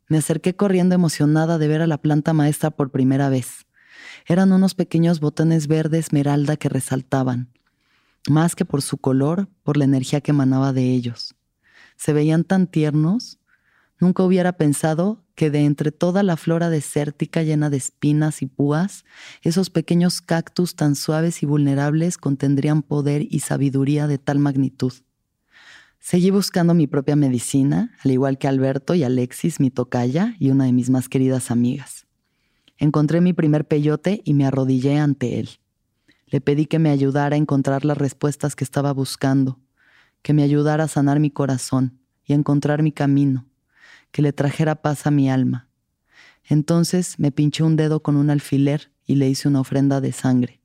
Me 0.09 0.19
acerqué 0.19 0.55
corriendo 0.55 0.95
emocionada 0.95 1.59
de 1.59 1.69
ver 1.69 1.83
a 1.83 1.87
la 1.87 1.99
planta 1.99 2.33
maestra 2.33 2.71
por 2.71 2.91
primera 2.91 3.29
vez. 3.29 3.67
Eran 4.27 4.53
unos 4.53 4.75
pequeños 4.75 5.21
botones 5.21 5.67
verde 5.67 5.99
esmeralda 5.99 6.57
que 6.57 6.69
resaltaban, 6.69 7.51
más 8.29 8.55
que 8.55 8.65
por 8.65 8.83
su 8.83 8.99
color, 8.99 9.49
por 9.63 9.77
la 9.77 9.85
energía 9.85 10.21
que 10.21 10.31
emanaba 10.31 10.73
de 10.73 10.93
ellos. 10.93 11.35
Se 11.97 12.13
veían 12.13 12.45
tan 12.45 12.67
tiernos. 12.67 13.39
Nunca 14.01 14.23
hubiera 14.23 14.53
pensado 14.53 15.25
que 15.35 15.51
de 15.51 15.65
entre 15.65 15.93
toda 15.93 16.23
la 16.23 16.37
flora 16.37 16.71
desértica 16.71 17.43
llena 17.43 17.71
de 17.71 17.77
espinas 17.77 18.43
y 18.43 18.47
púas, 18.47 19.05
esos 19.43 19.71
pequeños 19.71 20.21
cactus 20.21 20.77
tan 20.77 20.97
suaves 20.97 21.43
y 21.43 21.47
vulnerables 21.47 22.19
contendrían 22.19 22.83
poder 22.83 23.27
y 23.29 23.41
sabiduría 23.41 24.07
de 24.07 24.19
tal 24.19 24.39
magnitud. 24.39 24.93
Seguí 26.07 26.31
buscando 26.31 26.75
mi 26.75 26.87
propia 26.87 27.17
medicina, 27.17 27.91
al 28.05 28.11
igual 28.11 28.37
que 28.37 28.47
Alberto 28.47 28.95
y 28.95 29.05
Alexis, 29.05 29.59
mi 29.59 29.71
tocaya 29.71 30.37
y 30.39 30.51
una 30.51 30.67
de 30.67 30.73
mis 30.75 30.91
más 30.91 31.09
queridas 31.09 31.51
amigas. 31.51 32.07
Encontré 32.77 33.23
mi 33.23 33.33
primer 33.33 33.67
peyote 33.67 34.21
y 34.23 34.35
me 34.35 34.45
arrodillé 34.45 34.99
ante 34.99 35.41
él. 35.41 35.49
Le 36.27 36.43
pedí 36.43 36.67
que 36.67 36.79
me 36.79 36.91
ayudara 36.91 37.37
a 37.37 37.39
encontrar 37.39 37.87
las 37.87 37.97
respuestas 37.97 38.55
que 38.55 38.65
estaba 38.65 38.93
buscando, 38.93 39.63
que 40.21 40.35
me 40.35 40.43
ayudara 40.43 40.85
a 40.85 40.89
sanar 40.89 41.21
mi 41.21 41.31
corazón 41.31 41.99
y 42.27 42.35
a 42.35 42.37
encontrar 42.37 42.83
mi 42.83 42.93
camino, 42.93 43.47
que 44.11 44.21
le 44.21 44.35
trajera 44.35 44.83
paz 44.83 45.07
a 45.07 45.11
mi 45.11 45.31
alma. 45.31 45.71
Entonces 46.45 47.19
me 47.19 47.33
pinché 47.33 47.63
un 47.63 47.77
dedo 47.77 48.03
con 48.03 48.17
un 48.17 48.29
alfiler 48.29 48.93
y 49.07 49.15
le 49.15 49.31
hice 49.31 49.49
una 49.49 49.61
ofrenda 49.61 50.03
de 50.03 50.13
sangre. 50.13 50.61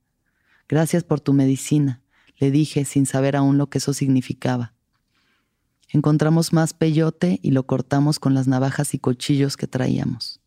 Gracias 0.67 1.05
por 1.05 1.21
tu 1.21 1.31
medicina, 1.31 2.01
le 2.39 2.51
dije 2.51 2.83
sin 2.83 3.05
saber 3.05 3.37
aún 3.37 3.57
lo 3.57 3.69
que 3.69 3.77
eso 3.77 3.93
significaba. 3.93 4.73
Encontramos 5.91 6.53
más 6.53 6.73
peyote 6.73 7.39
y 7.41 7.51
lo 7.51 7.65
cortamos 7.65 8.19
con 8.19 8.33
las 8.35 8.47
navajas 8.47 8.93
y 8.93 8.99
cuchillos 8.99 9.57
que 9.57 9.67
traíamos. 9.67 10.39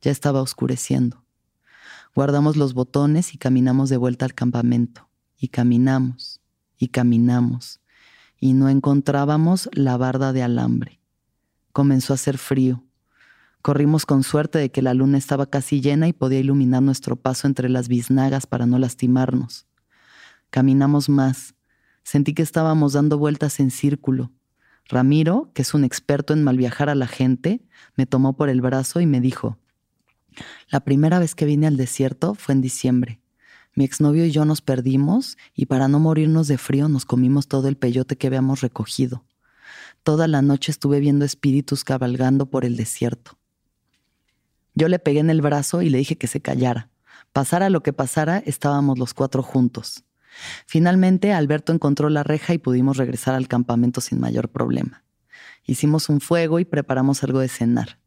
Ya 0.00 0.12
estaba 0.12 0.40
oscureciendo. 0.40 1.24
Guardamos 2.14 2.56
los 2.56 2.74
botones 2.74 3.34
y 3.34 3.38
caminamos 3.38 3.90
de 3.90 3.96
vuelta 3.96 4.24
al 4.24 4.34
campamento. 4.34 5.08
Y 5.36 5.48
caminamos, 5.48 6.40
y 6.78 6.88
caminamos, 6.88 7.80
y 8.38 8.52
no 8.52 8.68
encontrábamos 8.68 9.68
la 9.72 9.96
barda 9.96 10.32
de 10.32 10.42
alambre. 10.42 11.00
Comenzó 11.72 12.12
a 12.12 12.14
hacer 12.14 12.38
frío. 12.38 12.84
Corrimos 13.60 14.06
con 14.06 14.22
suerte 14.22 14.58
de 14.58 14.70
que 14.70 14.80
la 14.80 14.94
luna 14.94 15.18
estaba 15.18 15.46
casi 15.46 15.80
llena 15.80 16.06
y 16.06 16.12
podía 16.12 16.38
iluminar 16.38 16.82
nuestro 16.82 17.16
paso 17.16 17.48
entre 17.48 17.68
las 17.68 17.88
biznagas 17.88 18.46
para 18.46 18.64
no 18.64 18.78
lastimarnos. 18.78 19.66
Caminamos 20.50 21.08
más. 21.08 21.54
Sentí 22.04 22.32
que 22.32 22.42
estábamos 22.42 22.92
dando 22.92 23.18
vueltas 23.18 23.58
en 23.58 23.70
círculo. 23.70 24.30
Ramiro, 24.88 25.50
que 25.54 25.62
es 25.62 25.74
un 25.74 25.84
experto 25.84 26.32
en 26.32 26.44
malviajar 26.44 26.88
a 26.88 26.94
la 26.94 27.06
gente, 27.06 27.62
me 27.96 28.06
tomó 28.06 28.36
por 28.36 28.48
el 28.48 28.60
brazo 28.60 29.00
y 29.00 29.06
me 29.06 29.20
dijo, 29.20 29.58
la 30.68 30.80
primera 30.80 31.18
vez 31.18 31.34
que 31.34 31.44
vine 31.44 31.66
al 31.66 31.76
desierto 31.76 32.34
fue 32.34 32.54
en 32.54 32.60
diciembre. 32.60 33.20
Mi 33.74 33.84
exnovio 33.84 34.24
y 34.24 34.30
yo 34.30 34.44
nos 34.44 34.60
perdimos 34.60 35.36
y 35.54 35.66
para 35.66 35.88
no 35.88 35.98
morirnos 35.98 36.48
de 36.48 36.58
frío 36.58 36.88
nos 36.88 37.04
comimos 37.04 37.48
todo 37.48 37.68
el 37.68 37.76
peyote 37.76 38.16
que 38.16 38.28
habíamos 38.28 38.60
recogido. 38.60 39.24
Toda 40.02 40.28
la 40.28 40.42
noche 40.42 40.70
estuve 40.70 41.00
viendo 41.00 41.24
espíritus 41.24 41.82
cabalgando 41.82 42.46
por 42.46 42.64
el 42.64 42.76
desierto. 42.76 43.38
Yo 44.74 44.88
le 44.88 44.98
pegué 44.98 45.20
en 45.20 45.30
el 45.30 45.40
brazo 45.40 45.82
y 45.82 45.90
le 45.90 45.98
dije 45.98 46.16
que 46.16 46.26
se 46.26 46.40
callara. 46.40 46.90
Pasara 47.32 47.70
lo 47.70 47.82
que 47.82 47.92
pasara, 47.92 48.38
estábamos 48.38 48.98
los 48.98 49.14
cuatro 49.14 49.42
juntos. 49.42 50.04
Finalmente, 50.66 51.32
Alberto 51.32 51.72
encontró 51.72 52.08
la 52.08 52.22
reja 52.22 52.54
y 52.54 52.58
pudimos 52.58 52.96
regresar 52.96 53.34
al 53.34 53.48
campamento 53.48 54.00
sin 54.00 54.20
mayor 54.20 54.48
problema. 54.48 55.04
Hicimos 55.64 56.08
un 56.08 56.20
fuego 56.20 56.58
y 56.58 56.64
preparamos 56.64 57.22
algo 57.24 57.40
de 57.40 57.48
cenar. 57.48 57.98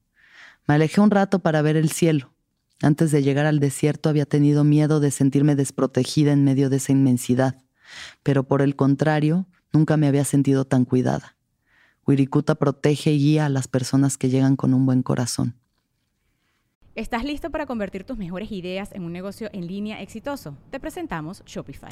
Me 0.68 0.76
alejé 0.76 1.02
un 1.02 1.12
rato 1.12 1.40
para 1.40 1.62
ver 1.62 1.78
el 1.78 1.92
cielo. 1.92 2.34
Antes 2.82 3.12
de 3.12 3.24
llegar 3.24 3.46
al 3.46 3.60
desierto 3.60 4.10
había 4.10 4.26
tenido 4.26 4.64
miedo 4.64 5.00
de 5.00 5.12
sentirme 5.12 5.56
desprotegida 5.56 6.32
en 6.32 6.44
medio 6.44 6.70
de 6.70 6.78
esa 6.78 6.92
inmensidad, 6.92 7.56
pero 8.22 8.44
por 8.44 8.62
el 8.62 8.76
contrario, 8.76 9.48
nunca 9.74 9.98
me 9.98 10.08
había 10.08 10.26
sentido 10.26 10.66
tan 10.66 10.86
cuidada. 10.86 11.38
Wirikuta 12.06 12.56
protege 12.56 13.12
y 13.12 13.18
guía 13.18 13.46
a 13.48 13.50
las 13.50 13.68
personas 13.68 14.18
que 14.18 14.30
llegan 14.30 14.56
con 14.56 14.74
un 14.74 14.86
buen 14.86 15.02
corazón. 15.02 15.56
¿Estás 16.96 17.24
listo 17.24 17.52
para 17.52 17.66
convertir 17.66 18.04
tus 18.06 18.18
mejores 18.18 18.52
ideas 18.52 18.92
en 18.92 19.04
un 19.04 19.14
negocio 19.14 19.50
en 19.54 19.68
línea 19.68 20.02
exitoso? 20.02 20.58
Te 20.72 20.80
presentamos 20.80 21.44
Shopify. 21.46 21.92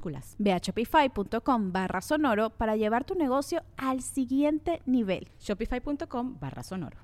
minúsculas. 0.01 0.35
Ve 0.39 0.53
a 0.53 0.57
shopify.com 0.57 1.71
barra 1.71 2.01
sonoro 2.01 2.49
para 2.51 2.75
llevar 2.75 3.05
tu 3.05 3.15
negocio 3.15 3.63
al 3.77 4.01
siguiente 4.01 4.81
nivel. 4.85 5.27
Shopify.com 5.39 6.37
barra 6.39 6.63
sonoro. 6.63 6.97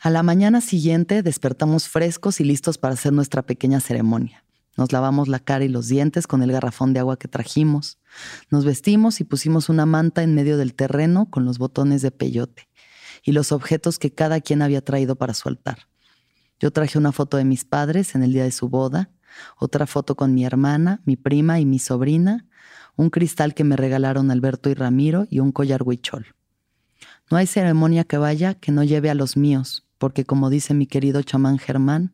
A 0.00 0.10
la 0.10 0.22
mañana 0.22 0.60
siguiente 0.60 1.22
despertamos 1.22 1.88
frescos 1.88 2.40
y 2.40 2.44
listos 2.44 2.76
para 2.76 2.94
hacer 2.94 3.12
nuestra 3.12 3.42
pequeña 3.42 3.80
ceremonia. 3.80 4.44
Nos 4.76 4.92
lavamos 4.92 5.28
la 5.28 5.38
cara 5.38 5.64
y 5.64 5.68
los 5.68 5.88
dientes 5.88 6.26
con 6.26 6.42
el 6.42 6.50
garrafón 6.52 6.92
de 6.92 7.00
agua 7.00 7.16
que 7.16 7.28
trajimos. 7.28 7.98
Nos 8.50 8.64
vestimos 8.64 9.20
y 9.20 9.24
pusimos 9.24 9.68
una 9.68 9.86
manta 9.86 10.22
en 10.22 10.34
medio 10.34 10.58
del 10.58 10.74
terreno 10.74 11.30
con 11.30 11.44
los 11.44 11.58
botones 11.58 12.02
de 12.02 12.10
peyote 12.10 12.68
y 13.22 13.32
los 13.32 13.52
objetos 13.52 13.98
que 13.98 14.12
cada 14.12 14.40
quien 14.40 14.62
había 14.62 14.82
traído 14.82 15.14
para 15.16 15.32
su 15.32 15.48
altar. 15.48 15.88
Yo 16.60 16.72
traje 16.72 16.98
una 16.98 17.12
foto 17.12 17.36
de 17.36 17.44
mis 17.44 17.64
padres 17.64 18.14
en 18.14 18.22
el 18.22 18.32
día 18.32 18.44
de 18.44 18.50
su 18.50 18.68
boda, 18.68 19.10
otra 19.58 19.86
foto 19.86 20.14
con 20.14 20.34
mi 20.34 20.44
hermana, 20.44 21.00
mi 21.04 21.16
prima 21.16 21.60
y 21.60 21.66
mi 21.66 21.78
sobrina, 21.78 22.46
un 22.96 23.10
cristal 23.10 23.54
que 23.54 23.64
me 23.64 23.76
regalaron 23.76 24.30
Alberto 24.30 24.70
y 24.70 24.74
Ramiro 24.74 25.26
y 25.30 25.40
un 25.40 25.52
collar 25.52 25.82
huichol. 25.82 26.26
No 27.30 27.36
hay 27.36 27.46
ceremonia 27.46 28.04
que 28.04 28.18
vaya 28.18 28.54
que 28.54 28.72
no 28.72 28.84
lleve 28.84 29.10
a 29.10 29.14
los 29.14 29.36
míos, 29.36 29.86
porque 29.98 30.24
como 30.24 30.50
dice 30.50 30.74
mi 30.74 30.86
querido 30.86 31.22
chamán 31.22 31.58
Germán, 31.58 32.12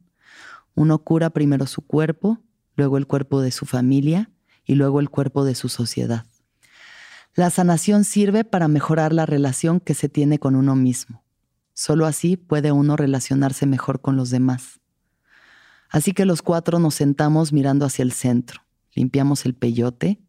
uno 0.75 0.99
cura 1.01 1.31
primero 1.31 1.67
su 1.67 1.83
cuerpo, 1.83 2.39
luego 2.77 2.97
el 2.97 3.07
cuerpo 3.07 3.41
de 3.41 3.51
su 3.51 3.67
familia 3.67 4.31
y 4.65 4.77
luego 4.77 5.01
el 5.01 5.11
cuerpo 5.11 5.45
de 5.45 5.55
su 5.55 5.69
sociedad. 5.69 6.27
La 7.35 7.51
sanación 7.51 8.05
sirve 8.05 8.45
para 8.45 8.69
mejorar 8.69 9.13
la 9.13 9.27
relación 9.27 9.81
que 9.81 9.95
se 9.95 10.09
tiene 10.09 10.39
con 10.39 10.57
uno 10.57 10.75
mismo. 10.75 11.23
Solo 11.75 12.07
así 12.07 12.37
puede 12.37 12.73
uno 12.73 12.97
relacionarse 12.97 13.67
mejor 13.67 14.01
con 14.01 14.17
los 14.17 14.31
demás. 14.31 14.80
Así 15.91 16.13
que 16.13 16.25
los 16.25 16.41
cuatro 16.43 16.79
nos 16.79 16.95
sentamos 16.95 17.53
mirando 17.53 17.85
hacia 17.85 18.05
el 18.05 18.13
centro, 18.13 18.63
limpiamos 18.95 19.45
el 19.45 19.55
peyote, 19.55 20.21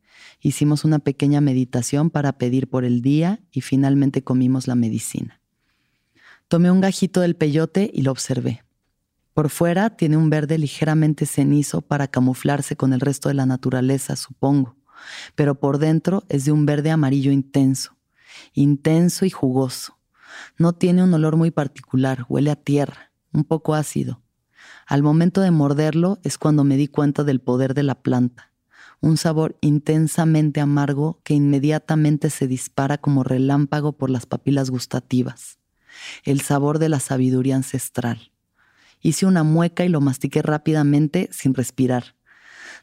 hicimos 0.42 0.84
una 0.84 1.00
pequeña 1.00 1.40
meditación 1.40 2.10
para 2.10 2.34
pedir 2.34 2.68
por 2.68 2.84
el 2.84 3.02
día 3.02 3.40
y 3.52 3.62
finalmente 3.62 4.24
comimos 4.24 4.68
la 4.68 4.76
medicina. 4.76 5.40
Tomé 6.48 6.72
un 6.72 6.82
gajito 6.82 7.22
del 7.22 7.36
peyote 7.36 7.92
y 7.94 8.02
lo 8.02 8.12
observé. 8.12 8.64
Por 9.34 9.50
fuera 9.50 9.96
tiene 9.96 10.18
un 10.18 10.30
verde 10.30 10.58
ligeramente 10.58 11.26
cenizo 11.26 11.82
para 11.82 12.08
camuflarse 12.08 12.76
con 12.76 12.92
el 12.92 13.00
resto 13.00 13.30
de 13.30 13.36
la 13.36 13.46
naturaleza, 13.46 14.16
supongo, 14.16 14.76
pero 15.36 15.60
por 15.60 15.78
dentro 15.78 16.26
es 16.28 16.44
de 16.44 16.52
un 16.52 16.66
verde 16.66 16.92
amarillo 16.92 17.32
intenso, 17.32 17.96
intenso 18.54 19.26
y 19.26 19.30
jugoso. 19.30 19.98
No 20.58 20.74
tiene 20.74 21.04
un 21.04 21.14
olor 21.14 21.38
muy 21.38 21.52
particular, 21.52 22.26
huele 22.28 22.52
a 22.52 22.56
tierra, 22.56 23.12
un 23.32 23.46
poco 23.46 23.74
ácido. 23.74 24.22
Al 24.92 25.04
momento 25.04 25.40
de 25.40 25.52
morderlo 25.52 26.20
es 26.22 26.38
cuando 26.38 26.66
me 26.66 26.76
di 26.76 26.90
cuenta 26.90 27.24
del 27.24 27.40
poder 27.40 27.76
de 27.76 27.84
la 27.84 27.96
planta, 27.96 28.52
un 29.00 29.16
sabor 29.16 29.58
intensamente 29.62 30.60
amargo 30.60 31.22
que 31.24 31.34
inmediatamente 31.34 32.30
se 32.30 32.46
dispara 32.46 32.98
como 32.98 33.24
relámpago 33.24 33.94
por 33.94 34.10
las 34.10 34.26
papilas 34.26 34.70
gustativas, 34.70 35.60
el 36.26 36.42
sabor 36.42 36.78
de 36.78 36.90
la 36.90 37.00
sabiduría 37.00 37.56
ancestral. 37.56 38.34
Hice 39.00 39.26
una 39.26 39.44
mueca 39.44 39.86
y 39.86 39.88
lo 39.88 40.02
mastiqué 40.02 40.42
rápidamente 40.42 41.30
sin 41.32 41.54
respirar. 41.54 42.18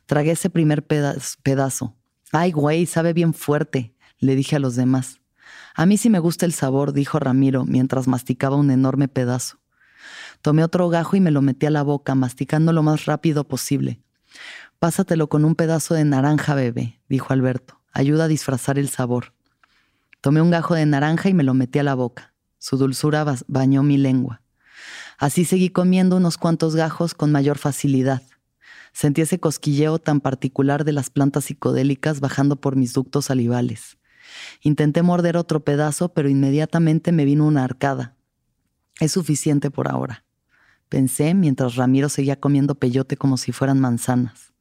Tragué 0.06 0.30
ese 0.30 0.48
primer 0.48 0.86
pedazo. 0.86 1.94
Ay, 2.32 2.52
güey, 2.52 2.86
sabe 2.86 3.12
bien 3.12 3.34
fuerte, 3.34 3.94
le 4.18 4.34
dije 4.34 4.56
a 4.56 4.60
los 4.60 4.76
demás. 4.76 5.20
A 5.74 5.84
mí 5.84 5.98
sí 5.98 6.08
me 6.08 6.20
gusta 6.20 6.46
el 6.46 6.54
sabor, 6.54 6.94
dijo 6.94 7.18
Ramiro 7.18 7.66
mientras 7.66 8.08
masticaba 8.08 8.56
un 8.56 8.70
enorme 8.70 9.08
pedazo. 9.08 9.57
Tomé 10.42 10.64
otro 10.64 10.88
gajo 10.88 11.16
y 11.16 11.20
me 11.20 11.30
lo 11.30 11.42
metí 11.42 11.66
a 11.66 11.70
la 11.70 11.82
boca, 11.82 12.14
masticando 12.14 12.72
lo 12.72 12.82
más 12.82 13.06
rápido 13.06 13.44
posible. 13.44 14.00
Pásatelo 14.78 15.28
con 15.28 15.44
un 15.44 15.54
pedazo 15.54 15.94
de 15.94 16.04
naranja, 16.04 16.54
bebé, 16.54 17.00
dijo 17.08 17.32
Alberto. 17.32 17.80
Ayuda 17.92 18.24
a 18.24 18.28
disfrazar 18.28 18.78
el 18.78 18.88
sabor. 18.88 19.34
Tomé 20.20 20.40
un 20.40 20.50
gajo 20.50 20.74
de 20.74 20.86
naranja 20.86 21.28
y 21.28 21.34
me 21.34 21.42
lo 21.42 21.54
metí 21.54 21.78
a 21.78 21.82
la 21.82 21.94
boca. 21.94 22.34
Su 22.58 22.76
dulzura 22.76 23.24
bañó 23.46 23.82
mi 23.82 23.96
lengua. 23.96 24.42
Así 25.18 25.44
seguí 25.44 25.70
comiendo 25.70 26.16
unos 26.16 26.38
cuantos 26.38 26.76
gajos 26.76 27.14
con 27.14 27.32
mayor 27.32 27.58
facilidad. 27.58 28.22
Sentí 28.92 29.22
ese 29.22 29.40
cosquilleo 29.40 29.98
tan 29.98 30.20
particular 30.20 30.84
de 30.84 30.92
las 30.92 31.10
plantas 31.10 31.46
psicodélicas 31.46 32.20
bajando 32.20 32.56
por 32.56 32.76
mis 32.76 32.92
ductos 32.92 33.26
salivales. 33.26 33.98
Intenté 34.60 35.02
morder 35.02 35.36
otro 35.36 35.64
pedazo, 35.64 36.10
pero 36.10 36.28
inmediatamente 36.28 37.12
me 37.12 37.24
vino 37.24 37.46
una 37.46 37.64
arcada. 37.64 38.17
Es 38.98 39.12
suficiente 39.12 39.70
por 39.70 39.88
ahora 39.88 40.24
pensé 40.88 41.34
mientras 41.34 41.76
Ramiro 41.76 42.08
seguía 42.08 42.37
comiendo 42.37 42.74
peyote 42.76 43.16
como 43.16 43.37
si 43.37 43.52
fueran 43.52 43.80
manzanas. 43.80 44.52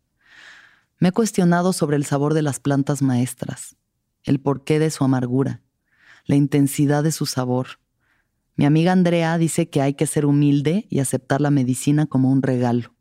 Me 1.00 1.10
he 1.10 1.12
cuestionado 1.12 1.74
sobre 1.74 1.96
el 1.96 2.06
sabor 2.06 2.34
de 2.34 2.42
las 2.42 2.60
plantas 2.60 3.02
maestras, 3.02 3.76
el 4.24 4.40
porqué 4.40 4.80
de 4.80 4.90
su 4.90 5.04
amargura, 5.04 5.62
la 6.26 6.36
intensidad 6.36 7.04
de 7.04 7.12
su 7.12 7.26
sabor. 7.26 7.80
Mi 8.56 8.66
amiga 8.66 8.92
Andrea 8.92 9.38
dice 9.38 9.70
que 9.70 9.82
hay 9.82 9.94
que 9.94 10.08
ser 10.08 10.26
humilde 10.26 10.88
y 10.90 11.00
aceptar 11.00 11.40
la 11.40 11.52
medicina 11.52 12.08
como 12.08 12.32
un 12.32 12.42
regalo, 12.42 12.96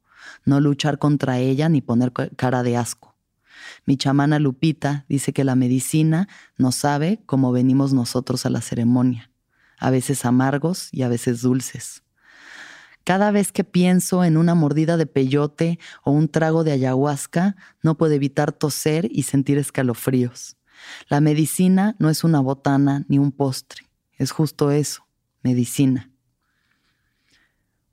no 0.44 0.60
luchar 0.60 0.98
contra 0.98 1.38
ella 1.38 1.68
ni 1.68 1.80
poner 1.80 2.12
cara 2.12 2.62
de 2.62 2.76
asco. 2.76 3.16
Mi 3.86 3.96
chamana 3.96 4.38
Lupita 4.38 5.06
dice 5.08 5.32
que 5.32 5.44
la 5.44 5.56
medicina 5.56 6.28
no 6.58 6.72
sabe 6.72 7.22
cómo 7.24 7.52
venimos 7.52 7.94
nosotros 7.94 8.44
a 8.44 8.50
la 8.50 8.60
ceremonia, 8.60 9.30
a 9.78 9.90
veces 9.90 10.24
amargos 10.24 10.88
y 10.92 11.02
a 11.02 11.08
veces 11.08 11.42
dulces. 11.42 12.02
Cada 13.04 13.30
vez 13.30 13.52
que 13.52 13.62
pienso 13.62 14.24
en 14.24 14.36
una 14.36 14.56
mordida 14.56 14.96
de 14.96 15.06
peyote 15.06 15.78
o 16.02 16.10
un 16.10 16.28
trago 16.28 16.64
de 16.64 16.72
ayahuasca, 16.72 17.54
no 17.82 17.96
puedo 17.96 18.12
evitar 18.14 18.50
toser 18.50 19.08
y 19.10 19.22
sentir 19.22 19.58
escalofríos. 19.58 20.56
La 21.08 21.20
medicina 21.20 21.94
no 21.98 22.10
es 22.10 22.24
una 22.24 22.40
botana 22.40 23.04
ni 23.08 23.18
un 23.18 23.30
postre, 23.30 23.88
es 24.18 24.32
justo 24.32 24.72
eso, 24.72 25.06
medicina. 25.42 26.10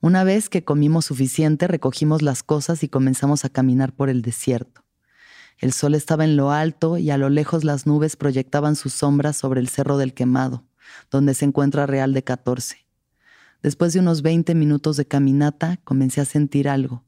Una 0.01 0.23
vez 0.23 0.49
que 0.49 0.65
comimos 0.65 1.05
suficiente, 1.05 1.67
recogimos 1.67 2.21
las 2.21 2.43
cosas 2.43 2.83
y 2.83 2.89
comenzamos 2.89 3.45
a 3.45 3.49
caminar 3.49 3.93
por 3.93 4.09
el 4.09 4.21
desierto. 4.21 4.83
El 5.59 5.71
sol 5.71 5.95
estaba 5.95 6.25
en 6.25 6.35
lo 6.35 6.51
alto 6.51 6.97
y 6.97 7.09
a 7.11 7.17
lo 7.17 7.29
lejos 7.29 7.63
las 7.63 7.87
nubes 7.87 8.15
proyectaban 8.15 8.75
sus 8.75 8.93
sombras 8.93 9.37
sobre 9.37 9.61
el 9.61 9.69
cerro 9.69 9.97
del 9.97 10.13
quemado, 10.13 10.65
donde 11.11 11.33
se 11.33 11.45
encuentra 11.45 11.85
Real 11.85 12.13
de 12.13 12.23
14. 12.23 12.77
Después 13.61 13.93
de 13.93 13.99
unos 13.99 14.21
20 14.21 14.55
minutos 14.55 14.97
de 14.97 15.05
caminata, 15.05 15.77
comencé 15.83 16.21
a 16.21 16.25
sentir 16.25 16.67
algo. 16.67 17.03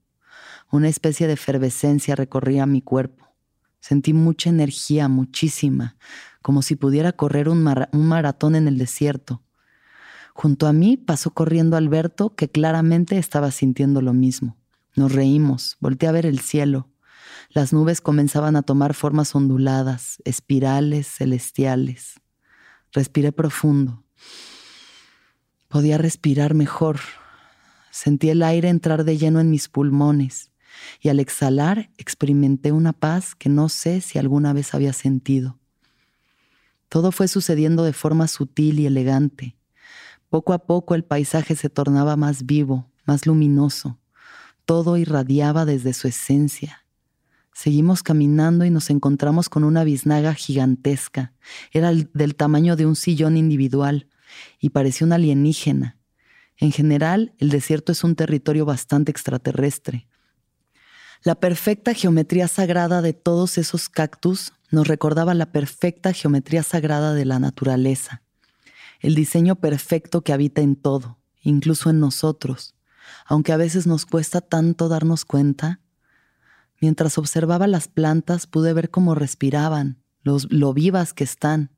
Una 0.72 0.88
especie 0.88 1.28
de 1.28 1.34
efervescencia 1.34 2.16
recorría 2.16 2.66
mi 2.66 2.82
cuerpo. 2.82 3.34
Sentí 3.80 4.14
mucha 4.14 4.50
energía, 4.50 5.08
muchísima, 5.08 5.98
como 6.42 6.62
si 6.62 6.76
pudiera 6.76 7.12
correr 7.12 7.50
un, 7.50 7.68
un 7.92 8.08
maratón 8.08 8.56
en 8.56 8.68
el 8.68 8.78
desierto. 8.78 9.44
Junto 10.34 10.68
a 10.68 10.74
mí 10.74 10.98
pasó 10.98 11.32
corriendo 11.32 11.78
Alberto, 11.78 12.36
que 12.36 12.50
claramente 12.50 13.18
estaba 13.18 13.52
sintiendo 13.52 14.02
lo 14.02 14.14
mismo. 14.14 14.58
Nos 14.96 15.12
reímos, 15.12 15.78
volteé 15.80 16.10
a 16.10 16.14
ver 16.14 16.26
el 16.26 16.40
cielo. 16.40 16.90
Las 17.50 17.74
nubes 17.74 18.02
comenzaban 18.02 18.56
a 18.56 18.64
tomar 18.64 18.94
formas 18.94 19.36
onduladas, 19.36 20.22
espirales 20.26 21.08
celestiales. 21.08 22.16
Respiré 22.96 23.34
profundo. 23.34 24.06
Podía 25.68 25.98
respirar 25.98 26.54
mejor. 26.54 27.02
Sentí 27.92 28.30
el 28.30 28.42
aire 28.42 28.70
entrar 28.70 29.04
de 29.04 29.18
lleno 29.18 29.42
en 29.42 29.50
mis 29.52 29.68
pulmones 29.68 30.54
y 31.02 31.10
al 31.10 31.20
exhalar 31.20 31.90
experimenté 31.98 32.72
una 32.72 32.94
paz 32.94 33.36
que 33.36 33.50
no 33.50 33.68
sé 33.68 34.00
si 34.00 34.18
alguna 34.18 34.54
vez 34.54 34.74
había 34.74 34.94
sentido. 34.94 35.60
Todo 36.88 37.12
fue 37.12 37.28
sucediendo 37.28 37.84
de 37.84 37.92
forma 37.92 38.30
sutil 38.30 38.80
y 38.80 38.86
elegante. 38.86 39.58
Poco 40.30 40.54
a 40.54 40.60
poco 40.60 40.96
el 40.96 41.04
paisaje 41.04 41.58
se 41.58 41.70
tornaba 41.70 42.16
más 42.16 42.46
vivo, 42.46 42.90
más 43.04 43.26
luminoso. 43.26 44.00
Todo 44.64 44.96
irradiaba 44.96 45.66
desde 45.66 45.92
su 45.92 46.08
esencia. 46.08 46.85
Seguimos 47.56 48.04
caminando 48.04 48.66
y 48.66 48.70
nos 48.70 48.90
encontramos 48.90 49.48
con 49.48 49.64
una 49.64 49.86
biznaga 49.86 50.34
gigantesca. 50.34 51.32
Era 51.72 51.94
del 51.94 52.36
tamaño 52.36 52.76
de 52.76 52.86
un 52.86 52.98
sillón 52.98 53.38
individual 53.38 54.10
y 54.60 54.72
parecía 54.72 55.08
un 55.08 55.14
alienígena. 55.14 55.98
En 56.58 56.74
general, 56.74 57.34
el 57.38 57.50
desierto 57.50 57.94
es 57.94 58.04
un 58.04 58.16
territorio 58.16 58.66
bastante 58.66 59.10
extraterrestre. 59.10 60.10
La 61.24 61.36
perfecta 61.36 61.94
geometría 61.94 62.50
sagrada 62.50 63.02
de 63.02 63.14
todos 63.14 63.58
esos 63.58 63.88
cactus 63.88 64.52
nos 64.70 64.90
recordaba 64.90 65.34
la 65.34 65.54
perfecta 65.54 66.12
geometría 66.12 66.62
sagrada 66.62 67.14
de 67.14 67.24
la 67.24 67.40
naturaleza, 67.40 68.22
el 69.00 69.16
diseño 69.16 69.56
perfecto 69.56 70.24
que 70.24 70.34
habita 70.34 70.62
en 70.62 70.76
todo, 70.76 71.20
incluso 71.42 71.90
en 71.90 72.02
nosotros, 72.02 72.76
aunque 73.26 73.54
a 73.54 73.58
veces 73.58 73.88
nos 73.88 74.06
cuesta 74.06 74.42
tanto 74.42 74.90
darnos 74.90 75.24
cuenta 75.24 75.80
Mientras 76.80 77.18
observaba 77.18 77.68
las 77.68 77.88
plantas 77.88 78.48
pude 78.48 78.74
ver 78.74 78.90
cómo 78.90 79.16
respiraban, 79.16 79.98
los, 80.24 80.52
lo 80.52 80.74
vivas 80.74 81.14
que 81.14 81.24
están. 81.24 81.72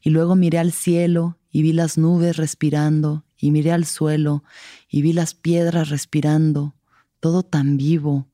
Y 0.00 0.10
luego 0.10 0.36
miré 0.36 0.58
al 0.58 0.72
cielo 0.72 1.38
y 1.50 1.62
vi 1.62 1.72
las 1.72 1.98
nubes 1.98 2.36
respirando, 2.36 3.24
y 3.38 3.50
miré 3.50 3.72
al 3.72 3.84
suelo 3.86 4.42
y 4.88 5.02
vi 5.02 5.12
las 5.12 5.34
piedras 5.34 5.88
respirando, 5.88 6.74
todo 7.20 7.42
tan 7.42 7.76
vivo, 7.76 8.28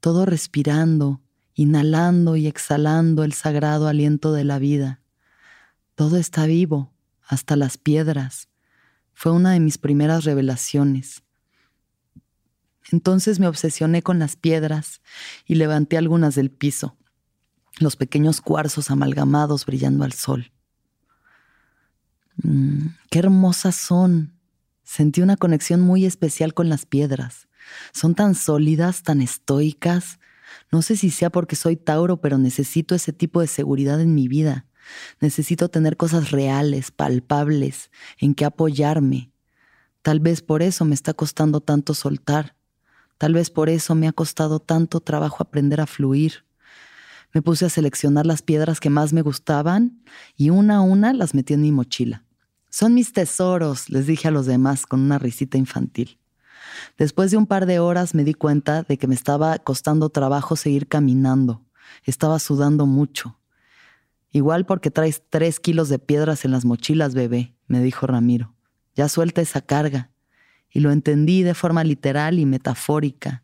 todo 0.00 0.26
respirando, 0.26 1.20
inhalando 1.54 2.36
y 2.36 2.46
exhalando 2.46 3.24
el 3.24 3.32
sagrado 3.32 3.88
aliento 3.88 4.32
de 4.32 4.44
la 4.44 4.58
vida. 4.58 5.00
Todo 5.94 6.16
está 6.16 6.46
vivo, 6.46 6.92
hasta 7.26 7.56
las 7.56 7.78
piedras. 7.78 8.48
Fue 9.12 9.32
una 9.32 9.52
de 9.52 9.60
mis 9.60 9.78
primeras 9.78 10.24
revelaciones. 10.24 11.22
Entonces 12.90 13.38
me 13.38 13.48
obsesioné 13.48 14.02
con 14.02 14.18
las 14.18 14.36
piedras 14.36 15.00
y 15.46 15.56
levanté 15.56 15.98
algunas 15.98 16.34
del 16.34 16.50
piso, 16.50 16.96
los 17.78 17.96
pequeños 17.96 18.40
cuarzos 18.40 18.90
amalgamados 18.90 19.66
brillando 19.66 20.04
al 20.04 20.12
sol. 20.12 20.52
Mm, 22.42 22.86
qué 23.10 23.18
hermosas 23.18 23.74
son. 23.74 24.34
Sentí 24.84 25.20
una 25.20 25.36
conexión 25.36 25.80
muy 25.80 26.06
especial 26.06 26.54
con 26.54 26.68
las 26.68 26.86
piedras. 26.86 27.48
Son 27.92 28.14
tan 28.14 28.34
sólidas, 28.34 29.02
tan 29.02 29.20
estoicas. 29.20 30.18
No 30.72 30.80
sé 30.80 30.96
si 30.96 31.10
sea 31.10 31.30
porque 31.30 31.56
soy 31.56 31.76
Tauro, 31.76 32.20
pero 32.20 32.38
necesito 32.38 32.94
ese 32.94 33.12
tipo 33.12 33.40
de 33.40 33.48
seguridad 33.48 34.00
en 34.00 34.14
mi 34.14 34.28
vida. 34.28 34.66
Necesito 35.20 35.68
tener 35.68 35.98
cosas 35.98 36.30
reales, 36.30 36.90
palpables, 36.90 37.90
en 38.18 38.34
que 38.34 38.46
apoyarme. 38.46 39.30
Tal 40.00 40.20
vez 40.20 40.40
por 40.40 40.62
eso 40.62 40.86
me 40.86 40.94
está 40.94 41.12
costando 41.12 41.60
tanto 41.60 41.92
soltar. 41.92 42.56
Tal 43.18 43.34
vez 43.34 43.50
por 43.50 43.68
eso 43.68 43.96
me 43.96 44.06
ha 44.06 44.12
costado 44.12 44.60
tanto 44.60 45.00
trabajo 45.00 45.42
aprender 45.42 45.80
a 45.80 45.86
fluir. 45.86 46.44
Me 47.34 47.42
puse 47.42 47.66
a 47.66 47.68
seleccionar 47.68 48.24
las 48.24 48.42
piedras 48.42 48.80
que 48.80 48.90
más 48.90 49.12
me 49.12 49.22
gustaban 49.22 50.02
y 50.36 50.50
una 50.50 50.76
a 50.76 50.80
una 50.80 51.12
las 51.12 51.34
metí 51.34 51.54
en 51.54 51.62
mi 51.62 51.72
mochila. 51.72 52.24
Son 52.70 52.94
mis 52.94 53.12
tesoros, 53.12 53.90
les 53.90 54.06
dije 54.06 54.28
a 54.28 54.30
los 54.30 54.46
demás 54.46 54.86
con 54.86 55.00
una 55.00 55.18
risita 55.18 55.58
infantil. 55.58 56.18
Después 56.96 57.30
de 57.32 57.36
un 57.36 57.46
par 57.46 57.66
de 57.66 57.80
horas 57.80 58.14
me 58.14 58.24
di 58.24 58.34
cuenta 58.34 58.84
de 58.84 58.98
que 58.98 59.08
me 59.08 59.14
estaba 59.14 59.58
costando 59.58 60.10
trabajo 60.10 60.54
seguir 60.54 60.86
caminando. 60.86 61.64
Estaba 62.04 62.38
sudando 62.38 62.86
mucho. 62.86 63.38
Igual 64.30 64.64
porque 64.64 64.90
traes 64.90 65.22
tres 65.28 65.58
kilos 65.58 65.88
de 65.88 65.98
piedras 65.98 66.44
en 66.44 66.52
las 66.52 66.64
mochilas, 66.64 67.14
bebé, 67.14 67.56
me 67.66 67.80
dijo 67.82 68.06
Ramiro. 68.06 68.54
Ya 68.94 69.08
suelta 69.08 69.40
esa 69.40 69.60
carga 69.60 70.10
y 70.70 70.80
lo 70.80 70.92
entendí 70.92 71.42
de 71.42 71.54
forma 71.54 71.84
literal 71.84 72.38
y 72.38 72.46
metafórica. 72.46 73.42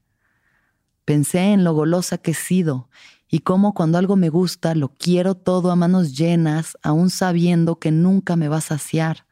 Pensé 1.04 1.52
en 1.52 1.64
lo 1.64 1.74
golosa 1.74 2.18
que 2.18 2.30
he 2.30 2.34
sido 2.34 2.88
y 3.28 3.40
cómo 3.40 3.74
cuando 3.74 3.98
algo 3.98 4.16
me 4.16 4.28
gusta 4.28 4.74
lo 4.74 4.88
quiero 4.90 5.34
todo 5.34 5.70
a 5.70 5.76
manos 5.76 6.16
llenas, 6.16 6.78
aún 6.82 7.10
sabiendo 7.10 7.78
que 7.78 7.90
nunca 7.90 8.36
me 8.36 8.48
va 8.48 8.58
a 8.58 8.62
saciar. 8.62 9.26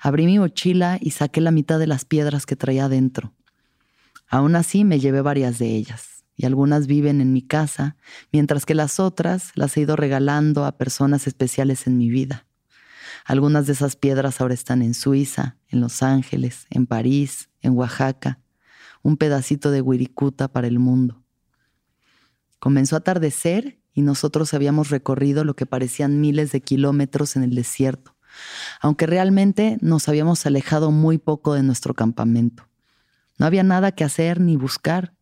Abrí 0.00 0.26
mi 0.26 0.38
mochila 0.38 0.98
y 1.00 1.12
saqué 1.12 1.40
la 1.40 1.50
mitad 1.50 1.78
de 1.78 1.86
las 1.86 2.04
piedras 2.04 2.44
que 2.44 2.56
traía 2.56 2.88
dentro. 2.88 3.32
Aún 4.28 4.56
así 4.56 4.84
me 4.84 5.00
llevé 5.00 5.20
varias 5.20 5.58
de 5.58 5.68
ellas, 5.76 6.24
y 6.36 6.44
algunas 6.44 6.86
viven 6.86 7.20
en 7.20 7.32
mi 7.32 7.42
casa, 7.42 7.96
mientras 8.32 8.66
que 8.66 8.74
las 8.74 8.98
otras 8.98 9.52
las 9.54 9.76
he 9.76 9.82
ido 9.82 9.96
regalando 9.96 10.64
a 10.64 10.76
personas 10.76 11.26
especiales 11.26 11.86
en 11.86 11.96
mi 11.96 12.08
vida. 12.08 12.46
Algunas 13.24 13.66
de 13.66 13.72
esas 13.72 13.96
piedras 13.96 14.40
ahora 14.40 14.54
están 14.54 14.82
en 14.82 14.92
Suiza, 14.92 15.56
en 15.68 15.80
Los 15.80 16.02
Ángeles, 16.02 16.66
en 16.70 16.86
París, 16.86 17.48
en 17.62 17.72
Oaxaca, 17.72 18.40
un 19.02 19.16
pedacito 19.16 19.70
de 19.70 19.80
Wirikuta 19.80 20.48
para 20.48 20.66
el 20.66 20.78
mundo. 20.78 21.22
Comenzó 22.58 22.96
a 22.96 22.98
atardecer 22.98 23.78
y 23.94 24.02
nosotros 24.02 24.52
habíamos 24.52 24.90
recorrido 24.90 25.44
lo 25.44 25.56
que 25.56 25.66
parecían 25.66 26.20
miles 26.20 26.52
de 26.52 26.60
kilómetros 26.60 27.36
en 27.36 27.44
el 27.44 27.54
desierto, 27.54 28.14
aunque 28.80 29.06
realmente 29.06 29.78
nos 29.80 30.08
habíamos 30.08 30.44
alejado 30.44 30.90
muy 30.90 31.18
poco 31.18 31.54
de 31.54 31.62
nuestro 31.62 31.94
campamento. 31.94 32.68
No 33.38 33.46
había 33.46 33.62
nada 33.62 33.92
que 33.92 34.04
hacer 34.04 34.40
ni 34.40 34.56
buscar, 34.56 35.14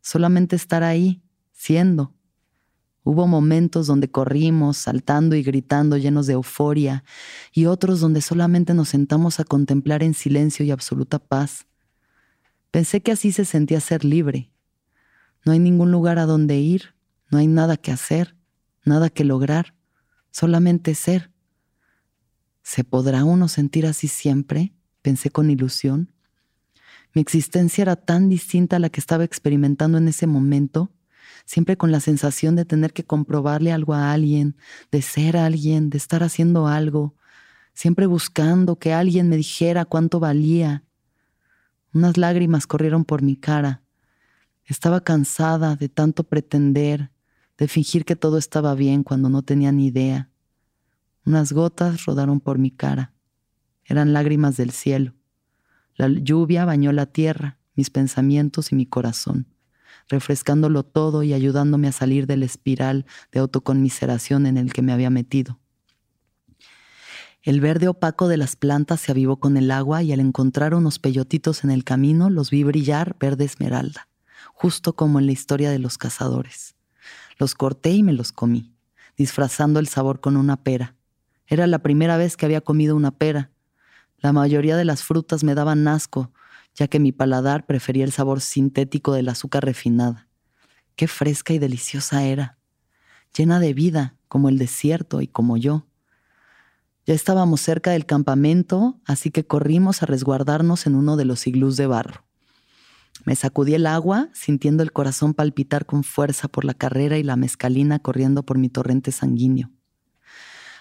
solamente 0.00 0.56
estar 0.56 0.82
ahí, 0.82 1.22
siendo, 1.52 2.14
Hubo 3.06 3.26
momentos 3.26 3.86
donde 3.86 4.10
corrimos, 4.10 4.78
saltando 4.78 5.36
y 5.36 5.42
gritando 5.42 5.98
llenos 5.98 6.26
de 6.26 6.32
euforia, 6.32 7.04
y 7.52 7.66
otros 7.66 8.00
donde 8.00 8.22
solamente 8.22 8.72
nos 8.72 8.88
sentamos 8.88 9.40
a 9.40 9.44
contemplar 9.44 10.02
en 10.02 10.14
silencio 10.14 10.64
y 10.64 10.70
absoluta 10.70 11.18
paz. 11.18 11.66
Pensé 12.70 13.02
que 13.02 13.12
así 13.12 13.30
se 13.30 13.44
sentía 13.44 13.78
ser 13.80 14.06
libre. 14.06 14.50
No 15.44 15.52
hay 15.52 15.58
ningún 15.58 15.92
lugar 15.92 16.18
a 16.18 16.24
donde 16.24 16.58
ir, 16.58 16.94
no 17.30 17.36
hay 17.36 17.46
nada 17.46 17.76
que 17.76 17.92
hacer, 17.92 18.36
nada 18.86 19.10
que 19.10 19.24
lograr, 19.24 19.74
solamente 20.30 20.94
ser. 20.94 21.30
¿Se 22.62 22.84
podrá 22.84 23.24
uno 23.24 23.48
sentir 23.48 23.84
así 23.84 24.08
siempre? 24.08 24.72
Pensé 25.02 25.28
con 25.28 25.50
ilusión. 25.50 26.10
Mi 27.12 27.20
existencia 27.20 27.82
era 27.82 27.96
tan 27.96 28.30
distinta 28.30 28.76
a 28.76 28.78
la 28.78 28.88
que 28.88 28.98
estaba 28.98 29.24
experimentando 29.24 29.98
en 29.98 30.08
ese 30.08 30.26
momento 30.26 30.90
siempre 31.44 31.76
con 31.76 31.92
la 31.92 32.00
sensación 32.00 32.56
de 32.56 32.64
tener 32.64 32.92
que 32.92 33.04
comprobarle 33.04 33.72
algo 33.72 33.94
a 33.94 34.12
alguien, 34.12 34.56
de 34.90 35.02
ser 35.02 35.36
alguien, 35.36 35.90
de 35.90 35.98
estar 35.98 36.22
haciendo 36.22 36.66
algo, 36.66 37.14
siempre 37.74 38.06
buscando 38.06 38.78
que 38.78 38.92
alguien 38.92 39.28
me 39.28 39.36
dijera 39.36 39.84
cuánto 39.84 40.20
valía. 40.20 40.84
Unas 41.92 42.16
lágrimas 42.16 42.66
corrieron 42.66 43.04
por 43.04 43.22
mi 43.22 43.36
cara. 43.36 43.82
Estaba 44.64 45.02
cansada 45.02 45.76
de 45.76 45.88
tanto 45.88 46.24
pretender, 46.24 47.10
de 47.58 47.68
fingir 47.68 48.04
que 48.04 48.16
todo 48.16 48.38
estaba 48.38 48.74
bien 48.74 49.02
cuando 49.02 49.28
no 49.28 49.42
tenía 49.42 49.70
ni 49.70 49.86
idea. 49.86 50.30
Unas 51.26 51.52
gotas 51.52 52.04
rodaron 52.04 52.40
por 52.40 52.58
mi 52.58 52.70
cara. 52.70 53.12
Eran 53.84 54.12
lágrimas 54.12 54.56
del 54.56 54.70
cielo. 54.70 55.14
La 55.94 56.08
lluvia 56.08 56.64
bañó 56.64 56.90
la 56.92 57.06
tierra, 57.06 57.58
mis 57.74 57.90
pensamientos 57.90 58.72
y 58.72 58.76
mi 58.76 58.86
corazón 58.86 59.53
refrescándolo 60.08 60.82
todo 60.82 61.22
y 61.22 61.32
ayudándome 61.32 61.88
a 61.88 61.92
salir 61.92 62.26
del 62.26 62.42
espiral 62.42 63.06
de 63.32 63.40
autoconmiseración 63.40 64.46
en 64.46 64.56
el 64.56 64.72
que 64.72 64.82
me 64.82 64.92
había 64.92 65.10
metido. 65.10 65.58
El 67.42 67.60
verde 67.60 67.88
opaco 67.88 68.26
de 68.28 68.38
las 68.38 68.56
plantas 68.56 69.02
se 69.02 69.12
avivó 69.12 69.38
con 69.38 69.58
el 69.58 69.70
agua 69.70 70.02
y 70.02 70.12
al 70.12 70.20
encontrar 70.20 70.74
unos 70.74 70.98
peyotitos 70.98 71.62
en 71.62 71.70
el 71.70 71.84
camino 71.84 72.30
los 72.30 72.50
vi 72.50 72.64
brillar 72.64 73.16
verde 73.20 73.44
esmeralda, 73.44 74.08
justo 74.54 74.96
como 74.96 75.18
en 75.18 75.26
la 75.26 75.32
historia 75.32 75.70
de 75.70 75.78
los 75.78 75.98
cazadores. 75.98 76.74
Los 77.38 77.54
corté 77.54 77.90
y 77.90 78.02
me 78.02 78.14
los 78.14 78.32
comí, 78.32 78.72
disfrazando 79.18 79.78
el 79.78 79.88
sabor 79.88 80.20
con 80.20 80.38
una 80.38 80.62
pera. 80.62 80.96
Era 81.46 81.66
la 81.66 81.80
primera 81.80 82.16
vez 82.16 82.38
que 82.38 82.46
había 82.46 82.62
comido 82.62 82.96
una 82.96 83.10
pera. 83.10 83.50
La 84.18 84.32
mayoría 84.32 84.78
de 84.78 84.86
las 84.86 85.02
frutas 85.02 85.44
me 85.44 85.54
daban 85.54 85.86
asco, 85.86 86.32
ya 86.74 86.88
que 86.88 86.98
mi 86.98 87.12
paladar 87.12 87.66
prefería 87.66 88.04
el 88.04 88.12
sabor 88.12 88.40
sintético 88.40 89.12
del 89.12 89.28
azúcar 89.28 89.64
refinada. 89.64 90.28
Qué 90.96 91.08
fresca 91.08 91.52
y 91.52 91.58
deliciosa 91.58 92.24
era, 92.24 92.58
llena 93.36 93.60
de 93.60 93.74
vida, 93.74 94.16
como 94.28 94.48
el 94.48 94.58
desierto 94.58 95.20
y 95.20 95.28
como 95.28 95.56
yo. 95.56 95.86
Ya 97.06 97.14
estábamos 97.14 97.60
cerca 97.60 97.90
del 97.90 98.06
campamento, 98.06 99.00
así 99.04 99.30
que 99.30 99.46
corrimos 99.46 100.02
a 100.02 100.06
resguardarnos 100.06 100.86
en 100.86 100.94
uno 100.94 101.16
de 101.16 101.24
los 101.24 101.46
iglús 101.46 101.76
de 101.76 101.86
barro. 101.86 102.24
Me 103.24 103.36
sacudí 103.36 103.74
el 103.74 103.86
agua, 103.86 104.28
sintiendo 104.32 104.82
el 104.82 104.92
corazón 104.92 105.34
palpitar 105.34 105.86
con 105.86 106.02
fuerza 106.02 106.48
por 106.48 106.64
la 106.64 106.74
carrera 106.74 107.16
y 107.16 107.22
la 107.22 107.36
mezcalina 107.36 107.98
corriendo 107.98 108.42
por 108.42 108.58
mi 108.58 108.68
torrente 108.68 109.12
sanguíneo. 109.12 109.70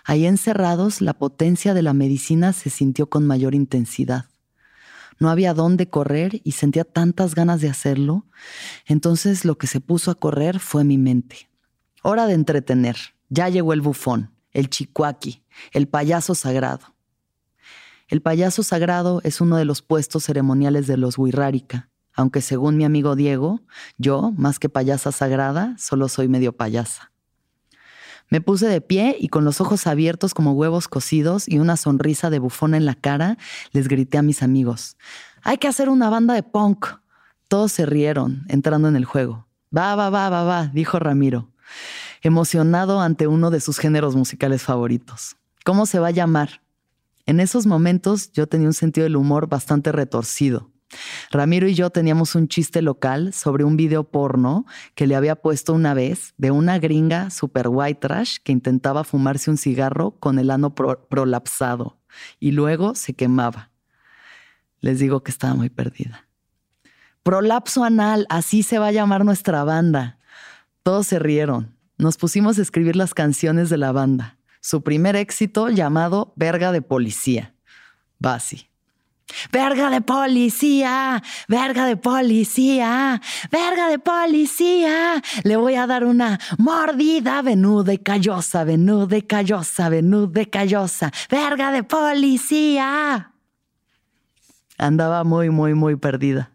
Ahí 0.04 0.26
encerrados, 0.26 1.00
la 1.00 1.14
potencia 1.14 1.74
de 1.74 1.82
la 1.82 1.94
medicina 1.94 2.52
se 2.52 2.70
sintió 2.70 3.10
con 3.10 3.26
mayor 3.26 3.56
intensidad. 3.56 4.26
No 5.20 5.30
había 5.30 5.54
dónde 5.54 5.90
correr 5.90 6.42
y 6.44 6.54
sentía 6.54 6.84
tantas 6.84 7.36
ganas 7.36 7.62
de 7.62 7.70
hacerlo. 7.70 8.26
Entonces 8.86 9.46
lo 9.46 9.58
que 9.58 9.68
se 9.68 9.80
puso 9.82 10.12
a 10.12 10.16
correr 10.16 10.60
fue 10.60 10.84
mi 10.84 10.98
mente. 10.98 11.50
Hora 12.02 12.28
de 12.28 12.34
entretener. 12.34 12.98
Ya 13.30 13.50
llegó 13.50 13.74
el 13.74 13.82
bufón, 13.82 14.32
el 14.52 14.70
chicuaki, 14.70 15.44
el 15.72 15.88
payaso 15.88 16.36
sagrado. 16.36 16.94
El 18.08 18.22
payaso 18.22 18.62
sagrado 18.62 19.22
es 19.24 19.42
uno 19.42 19.58
de 19.58 19.66
los 19.66 19.82
puestos 19.82 20.26
ceremoniales 20.26 20.86
de 20.86 20.98
los 20.98 21.18
Wirrárica, 21.18 21.90
aunque 22.14 22.42
según 22.42 22.78
mi 22.78 22.86
amigo 22.86 23.16
Diego, 23.16 23.62
yo, 23.98 24.32
más 24.38 24.60
que 24.60 24.70
payasa 24.70 25.12
sagrada, 25.12 25.76
solo 25.80 26.10
soy 26.10 26.28
medio 26.28 26.56
payasa. 26.56 27.13
Me 28.30 28.42
puse 28.42 28.68
de 28.68 28.82
pie 28.82 29.16
y 29.20 29.28
con 29.28 29.46
los 29.46 29.62
ojos 29.62 29.86
abiertos 29.88 30.34
como 30.34 30.54
huevos 30.54 30.88
cocidos 30.88 31.48
y 31.48 31.60
una 31.60 31.78
sonrisa 31.78 32.30
de 32.30 32.40
bufón 32.40 32.74
en 32.74 32.86
la 32.86 32.96
cara, 32.96 33.38
les 33.72 33.88
grité 33.88 34.18
a 34.18 34.24
mis 34.24 34.42
amigos, 34.44 34.98
hay 35.44 35.58
que 35.58 35.68
hacer 35.68 35.90
una 35.90 36.10
banda 36.10 36.34
de 36.34 36.44
punk. 36.44 36.88
Todos 37.48 37.72
se 37.72 37.86
rieron, 37.86 38.46
entrando 38.48 38.88
en 38.88 38.96
el 38.96 39.06
juego. 39.06 39.46
Va, 39.76 39.96
va, 39.96 40.10
va, 40.10 40.30
va, 40.30 40.44
va, 40.44 40.68
dijo 40.68 41.00
Ramiro, 41.00 41.52
emocionado 42.22 43.02
ante 43.02 43.28
uno 43.28 43.52
de 43.52 43.60
sus 43.60 43.78
géneros 43.78 44.16
musicales 44.16 44.64
favoritos. 44.64 45.36
¿Cómo 45.66 45.86
se 45.86 46.00
va 46.00 46.08
a 46.08 46.12
llamar? 46.12 46.62
En 47.26 47.40
esos 47.40 47.66
momentos 47.66 48.32
yo 48.34 48.48
tenía 48.48 48.68
un 48.68 48.74
sentido 48.74 49.04
del 49.04 49.16
humor 49.16 49.48
bastante 49.48 49.92
retorcido. 49.92 50.73
Ramiro 51.34 51.68
y 51.68 51.74
yo 51.74 51.90
teníamos 51.90 52.36
un 52.36 52.48
chiste 52.48 52.84
local 52.84 53.34
sobre 53.34 53.64
un 53.64 53.76
video 53.76 54.04
porno 54.04 54.68
que 54.94 55.08
le 55.08 55.16
había 55.16 55.36
puesto 55.36 55.74
una 55.74 55.96
vez 55.96 56.36
de 56.38 56.52
una 56.52 56.78
gringa 56.78 57.32
super 57.32 57.70
white 57.70 58.08
trash 58.08 58.38
que 58.44 58.52
intentaba 58.52 59.04
fumarse 59.04 59.50
un 59.50 59.58
cigarro 59.58 60.12
con 60.12 60.38
el 60.38 60.52
ano 60.52 60.76
prolapsado 60.76 61.98
y 62.40 62.52
luego 62.52 62.94
se 62.94 63.16
quemaba. 63.16 63.72
Les 64.80 65.00
digo 65.00 65.24
que 65.24 65.32
estaba 65.32 65.56
muy 65.56 65.72
perdida. 65.72 66.28
Prolapso 67.24 67.84
anal, 67.84 68.28
así 68.30 68.62
se 68.62 68.78
va 68.78 68.88
a 68.88 68.92
llamar 68.92 69.26
nuestra 69.26 69.64
banda. 69.64 70.20
Todos 70.84 71.08
se 71.08 71.18
rieron. 71.18 71.76
Nos 71.98 72.18
pusimos 72.18 72.60
a 72.60 72.62
escribir 72.62 72.96
las 72.96 73.16
canciones 73.16 73.72
de 73.72 73.78
la 73.78 73.92
banda. 73.92 74.38
Su 74.62 74.84
primer 74.84 75.16
éxito 75.16 75.70
llamado 75.70 76.32
Verga 76.36 76.72
de 76.72 76.84
Policía. 76.84 77.56
Basi. 78.20 78.73
Verga 79.52 79.90
de 79.90 80.02
policía, 80.02 81.22
verga 81.48 81.86
de 81.86 81.98
policía, 81.98 83.22
verga 83.52 83.88
de 83.88 84.00
policía. 84.00 85.22
Le 85.44 85.56
voy 85.56 85.76
a 85.76 85.88
dar 85.88 86.04
una 86.04 86.40
mordida 86.58 87.42
venuda 87.42 87.94
y 87.94 87.98
callosa, 87.98 88.64
venuda 88.64 89.18
y 89.18 89.22
callosa, 89.24 89.90
venuda 89.90 90.42
y 90.42 90.46
callosa. 90.48 91.12
Verga 91.30 91.72
de 91.72 91.84
policía. 91.84 93.32
Andaba 94.78 95.24
muy, 95.24 95.50
muy, 95.50 95.74
muy 95.74 95.96
perdida. 95.96 96.52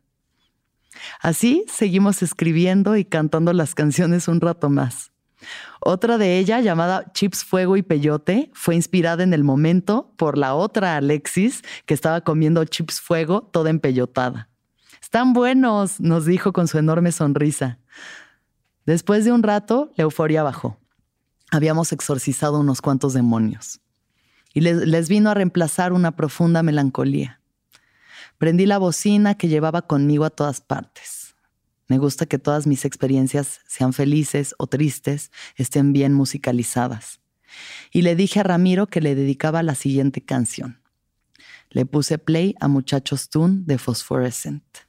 Así 1.21 1.65
seguimos 1.69 2.23
escribiendo 2.23 2.97
y 2.97 3.05
cantando 3.05 3.53
las 3.53 3.75
canciones 3.75 4.29
un 4.29 4.41
rato 4.41 4.69
más. 4.69 5.13
Otra 5.91 6.19
de 6.19 6.39
ella, 6.39 6.61
llamada 6.61 7.11
Chips 7.15 7.45
Fuego 7.45 7.79
y 7.79 7.83
Peyote, 7.83 8.51
fue 8.53 8.75
inspirada 8.75 9.23
en 9.23 9.33
el 9.33 9.43
momento 9.43 10.13
por 10.19 10.37
la 10.37 10.55
otra 10.55 10.99
Alexis, 10.99 11.63
que 11.87 11.95
estaba 11.95 12.21
comiendo 12.21 12.63
chips 12.67 13.01
fuego 13.01 13.41
toda 13.41 13.71
empellotada. 13.71 14.51
Están 15.01 15.33
buenos, 15.33 15.99
nos 15.99 16.27
dijo 16.27 16.53
con 16.53 16.69
su 16.69 16.77
enorme 16.77 17.11
sonrisa. 17.11 17.79
Después 18.85 19.25
de 19.25 19.33
un 19.33 19.43
rato, 19.43 19.91
la 19.97 20.03
euforia 20.03 20.43
bajó. 20.43 20.77
Habíamos 21.51 21.91
exorcizado 21.91 22.61
unos 22.61 22.83
cuantos 22.83 23.15
demonios. 23.15 23.81
Y 24.53 24.61
les 24.61 25.09
vino 25.09 25.31
a 25.31 25.35
reemplazar 25.35 25.95
una 25.95 26.15
profunda 26.17 26.63
melancolía. 26.63 27.41
Prendí 28.37 28.67
la 28.67 28.77
bocina 28.77 29.37
que 29.37 29.49
llevaba 29.49 29.81
conmigo 29.81 30.27
a 30.27 30.31
todas 30.31 30.61
partes. 30.61 31.28
Me 31.89 31.97
gusta 31.97 32.27
que 32.27 32.39
todas 32.39 32.67
mis 32.67 32.85
experiencias, 32.85 33.61
sean 33.67 33.95
felices 33.95 34.55
o 34.59 34.67
tristes, 34.67 35.31
estén 35.57 35.95
bien 35.95 36.13
musicalizadas. 36.13 37.21
Y 37.91 38.03
le 38.03 38.15
dije 38.15 38.41
a 38.41 38.43
Ramiro 38.43 38.87
que 38.87 39.01
le 39.01 39.15
dedicaba 39.15 39.63
la 39.63 39.75
siguiente 39.75 40.21
canción. 40.21 40.83
Le 41.71 41.87
puse 41.87 42.19
play 42.19 42.55
a 42.61 42.69
Muchachos 42.69 43.31
Tune 43.31 43.63
de 43.65 43.79
Phosphorescent. 43.79 44.87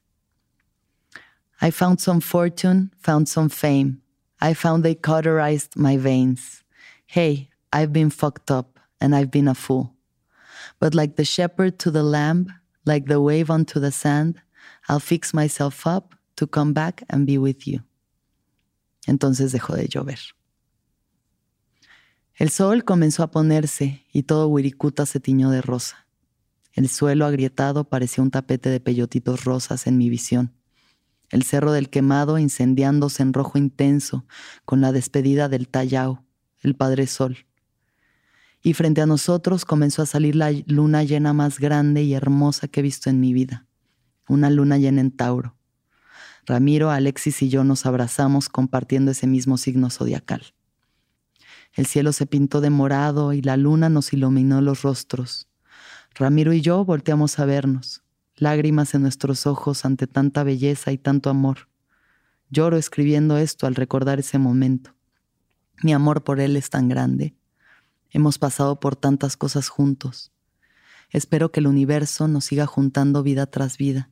I 1.62 1.72
found 1.72 2.00
some 2.00 2.22
fortune, 2.22 2.92
found 2.98 3.28
some 3.28 3.50
fame. 3.50 4.02
I 4.42 4.54
found 4.54 4.84
they 4.84 4.96
cauterized 4.96 5.76
my 5.76 5.98
veins. 5.98 6.64
Hey, 7.06 7.50
I've 7.72 7.92
been 7.92 8.10
fucked 8.10 8.52
up 8.52 8.80
and 9.00 9.16
I've 9.16 9.32
been 9.32 9.48
a 9.48 9.56
fool. 9.56 9.94
But 10.80 10.94
like 10.94 11.16
the 11.16 11.26
shepherd 11.26 11.80
to 11.80 11.92
the 11.92 12.04
lamb, 12.04 12.54
like 12.86 13.08
the 13.08 13.22
wave 13.22 13.50
onto 13.50 13.80
the 13.80 13.92
sand, 13.92 14.42
I'll 14.88 15.00
fix 15.00 15.34
myself 15.34 15.86
up 15.86 16.16
to 16.40 16.48
come 16.48 16.72
back 16.72 17.04
and 17.10 17.28
be 17.28 17.38
with 17.38 17.58
you. 17.66 17.82
Entonces 19.06 19.52
dejó 19.52 19.76
de 19.76 19.88
llover. 19.88 20.20
El 22.36 22.50
sol 22.50 22.86
comenzó 22.86 23.24
a 23.24 23.32
ponerse 23.32 24.06
y 24.14 24.24
todo 24.24 24.48
Wirikuta 24.48 25.06
se 25.06 25.20
tiñó 25.20 25.50
de 25.50 25.62
rosa. 25.62 26.08
El 26.72 26.88
suelo 26.88 27.26
agrietado 27.26 27.90
parecía 27.90 28.24
un 28.24 28.32
tapete 28.32 28.70
de 28.70 28.80
peyotitos 28.80 29.44
rosas 29.44 29.86
en 29.88 29.98
mi 29.98 30.10
visión. 30.10 30.54
El 31.30 31.44
cerro 31.44 31.74
del 31.74 31.90
quemado 31.90 32.40
incendiándose 32.40 33.22
en 33.24 33.34
rojo 33.34 33.58
intenso 33.58 34.26
con 34.64 34.80
la 34.80 34.94
despedida 34.94 35.50
del 35.50 35.68
Tallao, 35.68 36.24
el 36.62 36.76
Padre 36.76 37.08
Sol. 37.08 37.46
Y 38.62 38.74
frente 38.74 39.02
a 39.02 39.06
nosotros 39.06 39.66
comenzó 39.66 40.02
a 40.04 40.06
salir 40.06 40.38
la 40.38 40.52
luna 40.66 41.04
llena 41.04 41.34
más 41.34 41.60
grande 41.60 42.04
y 42.04 42.14
hermosa 42.14 42.70
que 42.70 42.80
he 42.80 42.84
visto 42.84 43.10
en 43.10 43.20
mi 43.20 43.34
vida. 43.34 43.68
Una 44.30 44.50
luna 44.50 44.78
llena 44.78 45.02
en 45.02 45.12
Tauro. 45.12 45.59
Ramiro, 46.50 46.90
Alexis 46.90 47.44
y 47.44 47.50
yo 47.50 47.64
nos 47.64 47.86
abrazamos 47.86 48.50
compartiendo 48.50 49.12
ese 49.12 49.28
mismo 49.28 49.56
signo 49.60 49.92
zodiacal. 49.92 50.56
El 51.74 51.86
cielo 51.86 52.12
se 52.12 52.26
pintó 52.26 52.60
de 52.60 52.72
morado 52.72 53.34
y 53.34 53.44
la 53.44 53.56
luna 53.56 53.88
nos 53.88 54.14
iluminó 54.14 54.60
los 54.60 54.82
rostros. 54.82 55.48
Ramiro 56.16 56.52
y 56.52 56.62
yo 56.62 56.84
volteamos 56.84 57.38
a 57.38 57.46
vernos, 57.46 58.02
lágrimas 58.36 58.96
en 58.96 59.04
nuestros 59.04 59.46
ojos 59.46 59.86
ante 59.86 60.08
tanta 60.08 60.44
belleza 60.44 60.92
y 60.92 60.98
tanto 60.98 61.30
amor. 61.30 61.70
Lloro 62.50 62.78
escribiendo 62.78 63.38
esto 63.38 63.68
al 63.68 63.76
recordar 63.76 64.18
ese 64.18 64.40
momento. 64.40 64.96
Mi 65.84 65.94
amor 65.94 66.24
por 66.24 66.40
él 66.40 66.56
es 66.56 66.72
tan 66.72 66.90
grande. 66.90 67.36
Hemos 68.10 68.40
pasado 68.40 68.80
por 68.80 68.96
tantas 68.96 69.38
cosas 69.38 69.70
juntos. 69.70 70.32
Espero 71.12 71.52
que 71.52 71.60
el 71.60 71.68
universo 71.68 72.28
nos 72.28 72.46
siga 72.46 72.66
juntando 72.66 73.22
vida 73.22 73.46
tras 73.46 73.78
vida 73.78 74.10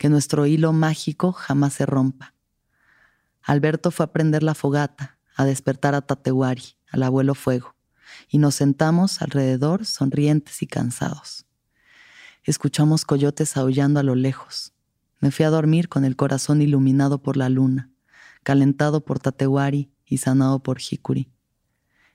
que 0.00 0.08
nuestro 0.08 0.46
hilo 0.46 0.72
mágico 0.72 1.30
jamás 1.30 1.74
se 1.74 1.84
rompa. 1.84 2.32
Alberto 3.42 3.90
fue 3.90 4.04
a 4.04 4.12
prender 4.12 4.42
la 4.42 4.54
fogata, 4.54 5.18
a 5.36 5.44
despertar 5.44 5.94
a 5.94 6.00
Tatewari, 6.00 6.62
al 6.90 7.02
abuelo 7.02 7.34
fuego, 7.34 7.76
y 8.26 8.38
nos 8.38 8.54
sentamos 8.54 9.20
alrededor 9.20 9.84
sonrientes 9.84 10.62
y 10.62 10.66
cansados. 10.66 11.44
Escuchamos 12.44 13.04
coyotes 13.04 13.58
aullando 13.58 14.00
a 14.00 14.02
lo 14.02 14.14
lejos. 14.14 14.72
Me 15.18 15.30
fui 15.30 15.44
a 15.44 15.50
dormir 15.50 15.90
con 15.90 16.06
el 16.06 16.16
corazón 16.16 16.62
iluminado 16.62 17.22
por 17.22 17.36
la 17.36 17.50
luna, 17.50 17.90
calentado 18.42 19.04
por 19.04 19.18
Tatewari 19.18 19.92
y 20.06 20.16
sanado 20.16 20.62
por 20.62 20.78
Hikuri. 20.80 21.30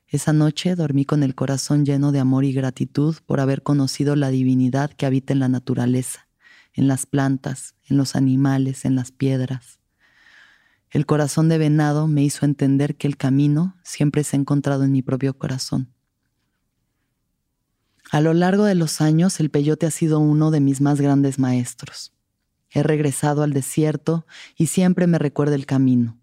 Esa 0.08 0.34
noche 0.34 0.74
dormí 0.74 1.06
con 1.06 1.21
el 1.21 1.36
corazón 1.36 1.86
lleno 1.86 2.12
de 2.12 2.19
amor 2.19 2.45
y 2.45 2.52
gratitud 2.52 3.17
por 3.28 3.39
haber 3.39 3.62
conocido 3.62 4.15
la 4.15 4.30
divinidad 4.30 4.89
que 4.89 5.06
habita 5.06 5.34
en 5.34 5.39
la 5.39 5.50
naturaleza 5.50 6.24
en 6.75 6.88
las 6.88 7.05
plantas, 7.05 7.75
en 7.89 7.97
los 7.97 8.15
animales, 8.15 8.85
en 8.85 8.95
las 8.95 9.11
piedras. 9.11 9.79
El 10.91 11.05
corazón 11.05 11.49
de 11.49 11.57
venado 11.57 12.07
me 12.07 12.23
hizo 12.23 12.45
entender 12.45 12.95
que 12.95 13.07
el 13.07 13.17
camino 13.17 13.75
siempre 13.83 14.23
se 14.23 14.35
ha 14.35 14.39
encontrado 14.39 14.83
en 14.83 14.91
mi 14.91 15.01
propio 15.01 15.38
corazón. 15.38 15.91
A 18.11 18.21
lo 18.21 18.33
largo 18.33 18.65
de 18.65 18.75
los 18.75 19.01
años, 19.01 19.39
el 19.39 19.49
peyote 19.49 19.88
ha 19.88 19.91
sido 19.91 20.19
uno 20.19 20.51
de 20.51 20.59
mis 20.59 20.79
más 20.79 21.01
grandes 21.01 21.39
maestros. 21.39 22.13
He 22.69 22.83
regresado 22.83 23.41
al 23.41 23.51
desierto 23.51 24.25
y 24.55 24.67
siempre 24.67 25.07
me 25.07 25.17
recuerda 25.17 25.55
el 25.55 25.65
camino. 25.65 26.19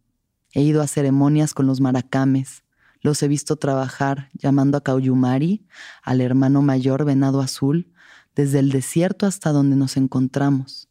He 0.53 0.63
ido 0.63 0.81
a 0.83 0.87
ceremonias 0.87 1.55
con 1.55 1.67
los 1.67 1.81
maracames, 1.81 2.63
los 3.01 3.23
he 3.23 3.29
visto 3.29 3.57
trabajar 3.57 4.31
llamando 4.33 4.79
a 4.79 4.83
Cauyumari, 4.83 5.67
al 6.03 6.21
hermano 6.21 6.63
mayor 6.63 7.05
venado 7.05 7.41
azul, 7.41 7.93
desde 8.35 8.59
el 8.59 8.71
desierto 8.71 9.27
hasta 9.27 9.53
donde 9.53 9.77
nos 9.77 9.97
encontramos. 9.97 10.89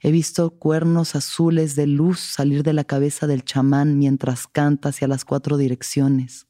He 0.00 0.10
visto 0.10 0.50
cuernos 0.50 1.14
azules 1.14 1.76
de 1.76 1.86
luz 1.86 2.20
salir 2.20 2.62
de 2.62 2.72
la 2.72 2.84
cabeza 2.84 3.26
del 3.26 3.44
chamán 3.44 3.98
mientras 3.98 4.46
canta 4.46 4.88
hacia 4.88 5.08
las 5.08 5.24
cuatro 5.24 5.58
direcciones. 5.58 6.46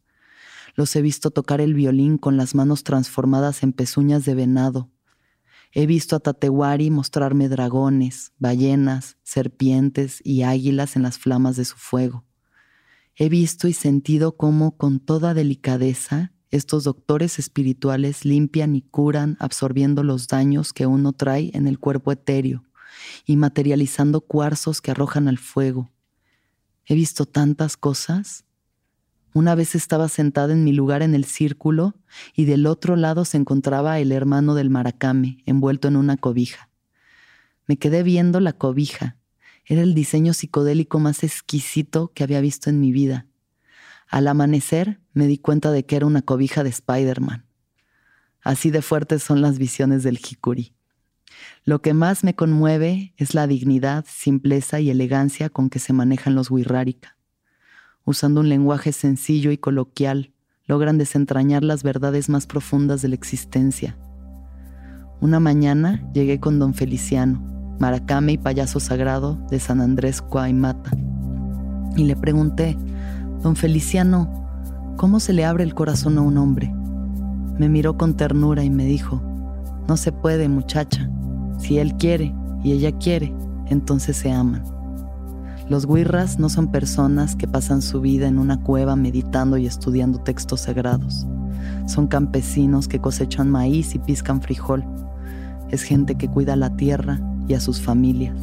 Los 0.77 0.94
he 0.94 1.03
visto 1.03 1.33
tocar 1.33 1.61
el 1.61 1.75
violín 1.75 2.16
con 2.16 2.37
las 2.37 2.55
manos 2.55 2.85
transformadas 2.85 3.64
en 3.64 3.73
pezuñas 3.73 4.25
de 4.25 4.35
venado. 4.35 4.88
He 5.73 5.87
visto 5.87 6.14
a 6.14 6.20
Tatewari 6.20 6.90
mostrarme 6.90 7.49
dragones, 7.49 8.33
ballenas, 8.38 9.16
serpientes 9.23 10.20
y 10.25 10.42
águilas 10.42 10.94
en 10.94 11.03
las 11.03 11.18
flamas 11.18 11.57
de 11.57 11.64
su 11.64 11.77
fuego. 11.77 12.25
He 13.16 13.29
visto 13.29 13.68
y 13.68 13.73
sentido 13.73 14.37
cómo 14.37 14.77
con 14.77 15.01
toda 15.01 15.35
delicadeza 15.35 16.33
estos 16.50 16.84
doctores 16.84 17.38
espirituales 17.38 18.24
limpian 18.24 18.74
y 18.74 18.82
curan 18.82 19.36
absorbiendo 19.38 20.02
los 20.02 20.26
daños 20.26 20.72
que 20.72 20.86
uno 20.86 21.12
trae 21.12 21.50
en 21.54 21.68
el 21.68 21.78
cuerpo 21.78 22.10
etéreo 22.10 22.64
y 23.24 23.36
materializando 23.36 24.20
cuarzos 24.20 24.80
que 24.80 24.90
arrojan 24.90 25.28
al 25.28 25.38
fuego. 25.38 25.90
He 26.86 26.94
visto 26.94 27.24
tantas 27.24 27.76
cosas. 27.76 28.44
Una 29.32 29.54
vez 29.54 29.76
estaba 29.76 30.08
sentada 30.08 30.52
en 30.52 30.64
mi 30.64 30.72
lugar 30.72 31.02
en 31.02 31.14
el 31.14 31.24
círculo 31.24 31.94
y 32.34 32.46
del 32.46 32.66
otro 32.66 32.96
lado 32.96 33.24
se 33.24 33.36
encontraba 33.36 34.00
el 34.00 34.10
hermano 34.10 34.56
del 34.56 34.70
maracame 34.70 35.38
envuelto 35.46 35.86
en 35.86 35.94
una 35.94 36.16
cobija. 36.16 36.68
Me 37.68 37.78
quedé 37.78 38.02
viendo 38.02 38.40
la 38.40 38.52
cobija 38.52 39.16
Era 39.64 39.82
el 39.82 39.94
diseño 39.94 40.34
psicodélico 40.34 40.98
más 40.98 41.22
exquisito 41.22 42.10
que 42.12 42.24
había 42.24 42.40
visto 42.40 42.70
en 42.70 42.80
mi 42.80 42.90
vida. 42.90 43.29
Al 44.11 44.27
amanecer 44.27 45.01
me 45.12 45.29
di 45.29 45.38
cuenta 45.38 45.70
de 45.70 45.87
que 45.87 45.94
era 45.94 46.05
una 46.05 46.23
cobija 46.23 46.64
de 46.64 46.70
Spider-Man. 46.70 47.46
Así 48.42 48.70
de 48.73 48.83
fuertes 48.83 49.23
son 49.23 49.40
las 49.40 49.59
visiones 49.59 50.03
del 50.03 50.18
Hikuri. 50.18 50.75
Lo 51.64 51.81
que 51.81 51.94
más 51.94 52.25
me 52.25 52.35
conmueve 52.35 53.14
es 53.16 53.35
la 53.35 53.46
dignidad, 53.46 54.05
simpleza 54.09 54.81
y 54.81 54.90
elegancia 54.90 55.49
con 55.49 55.70
que 55.70 55.79
se 55.79 55.92
manejan 55.92 56.35
los 56.35 56.51
Wirrárika. 56.51 57.16
Usando 58.05 58.40
un 58.40 58.49
lenguaje 58.49 58.90
sencillo 58.90 59.53
y 59.53 59.59
coloquial, 59.59 60.33
logran 60.64 60.99
desentrañar 60.99 61.62
las 61.62 61.85
verdades 61.85 62.29
más 62.29 62.46
profundas 62.46 63.03
de 63.03 63.09
la 63.09 63.14
existencia. 63.14 63.96
Una 65.20 65.38
mañana 65.38 66.11
llegué 66.12 66.40
con 66.40 66.59
don 66.59 66.75
Feliciano, 66.75 67.77
maracame 67.79 68.33
y 68.33 68.38
payaso 68.38 68.81
sagrado 68.81 69.35
de 69.51 69.61
San 69.61 69.81
Andrés 69.81 70.20
Coaimata, 70.20 70.90
y 71.96 72.05
le 72.05 72.16
pregunté, 72.16 72.77
don 73.42 73.57
Feliciano, 73.57 74.29
¿cómo 74.96 75.18
se 75.18 75.33
le 75.33 75.44
abre 75.44 75.64
el 75.64 75.74
corazón 75.74 76.18
a 76.18 76.20
un 76.20 76.37
hombre? 76.37 76.72
Me 77.59 77.68
miró 77.68 77.96
con 77.96 78.14
ternura 78.14 78.64
y 78.64 78.70
me 78.70 78.85
dijo, 78.85 79.22
no 79.88 79.96
se 79.96 80.12
puede, 80.12 80.48
muchacha. 80.48 81.11
Si 81.59 81.79
él 81.79 81.94
quiere 81.96 82.35
y 82.62 82.72
ella 82.72 82.92
quiere, 82.92 83.35
entonces 83.66 84.16
se 84.16 84.31
aman. 84.31 84.62
Los 85.68 85.87
guirras 85.87 86.38
no 86.38 86.48
son 86.48 86.70
personas 86.70 87.37
que 87.37 87.48
pasan 87.48 87.81
su 87.81 88.00
vida 88.00 88.26
en 88.29 88.38
una 88.38 88.61
cueva 88.62 88.96
meditando 88.96 89.57
y 89.57 89.66
estudiando 89.66 90.18
textos 90.18 90.62
sagrados. 90.62 91.26
Son 91.87 92.09
campesinos 92.09 92.88
que 92.88 93.00
cosechan 93.00 93.50
maíz 93.50 93.94
y 93.94 93.98
piscan 93.98 94.42
frijol. 94.42 94.85
Es 95.70 95.83
gente 95.83 96.16
que 96.16 96.29
cuida 96.29 96.57
la 96.57 96.76
tierra 96.76 97.20
y 97.46 97.55
a 97.55 97.61
sus 97.61 97.81
familias. 97.81 98.37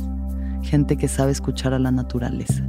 Gente 0.63 0.97
que 0.97 1.07
sabe 1.07 1.31
escuchar 1.31 1.73
a 1.73 1.79
la 1.79 1.91
naturaleza. 1.91 2.63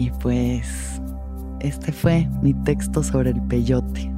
Y 0.00 0.10
pues 0.12 0.98
este 1.60 1.92
fue 1.92 2.26
mi 2.40 2.54
texto 2.54 3.02
sobre 3.02 3.32
el 3.32 3.42
peyote. 3.42 4.10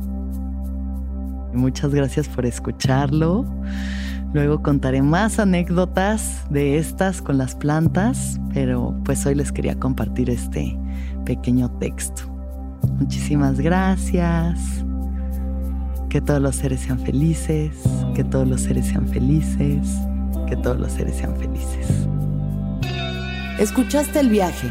Muchas 1.53 1.93
gracias 1.93 2.29
por 2.29 2.47
escucharlo. 2.47 3.45
Luego 4.33 4.63
contaré 4.63 5.03
más 5.03 5.41
anécdotas 5.41 6.45
de 6.51 6.79
estas 6.79 7.21
con 7.21 7.37
las 7.37 7.57
plantas, 7.57 8.41
pero 8.55 8.97
pues 9.05 9.27
hoy 9.27 9.35
les 9.35 9.51
quería 9.51 9.75
compartir 9.75 10.31
este 10.31 10.79
pequeño 11.25 11.69
texto. 11.81 12.23
Muchísimas 13.01 13.59
gracias. 13.59 14.61
Que 16.09 16.21
todos 16.21 16.41
los 16.41 16.55
seres 16.55 16.83
sean 16.83 17.01
felices, 17.01 17.73
que 18.15 18.23
todos 18.23 18.47
los 18.47 18.61
seres 18.61 18.87
sean 18.87 19.09
felices, 19.09 19.99
que 20.47 20.55
todos 20.55 20.79
los 20.79 20.93
seres 20.93 21.17
sean 21.17 21.37
felices. 21.37 22.07
¿Escuchaste 23.59 24.21
el 24.21 24.29
viaje? 24.29 24.71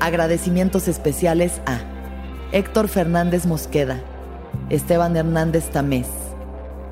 Agradecimientos 0.00 0.86
especiales 0.86 1.60
a 1.66 1.80
Héctor 2.52 2.86
Fernández 2.88 3.46
Mosqueda, 3.46 4.00
Esteban 4.70 5.16
Hernández 5.16 5.70
Tamés, 5.70 6.06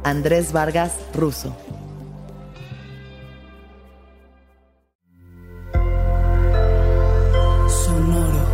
Andrés 0.03 0.53
Vargas 0.53 0.93
Russo. 1.15 1.57
Sonoro. 7.69 8.47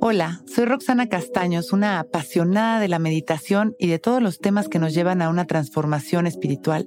Hola, 0.00 0.42
soy 0.46 0.64
Roxana 0.64 1.08
Castaños, 1.08 1.72
una 1.72 1.98
apasionada 1.98 2.78
de 2.78 2.86
la 2.86 3.00
meditación 3.00 3.74
y 3.80 3.88
de 3.88 3.98
todos 3.98 4.22
los 4.22 4.38
temas 4.38 4.68
que 4.68 4.78
nos 4.78 4.94
llevan 4.94 5.22
a 5.22 5.28
una 5.28 5.46
transformación 5.46 6.28
espiritual, 6.28 6.86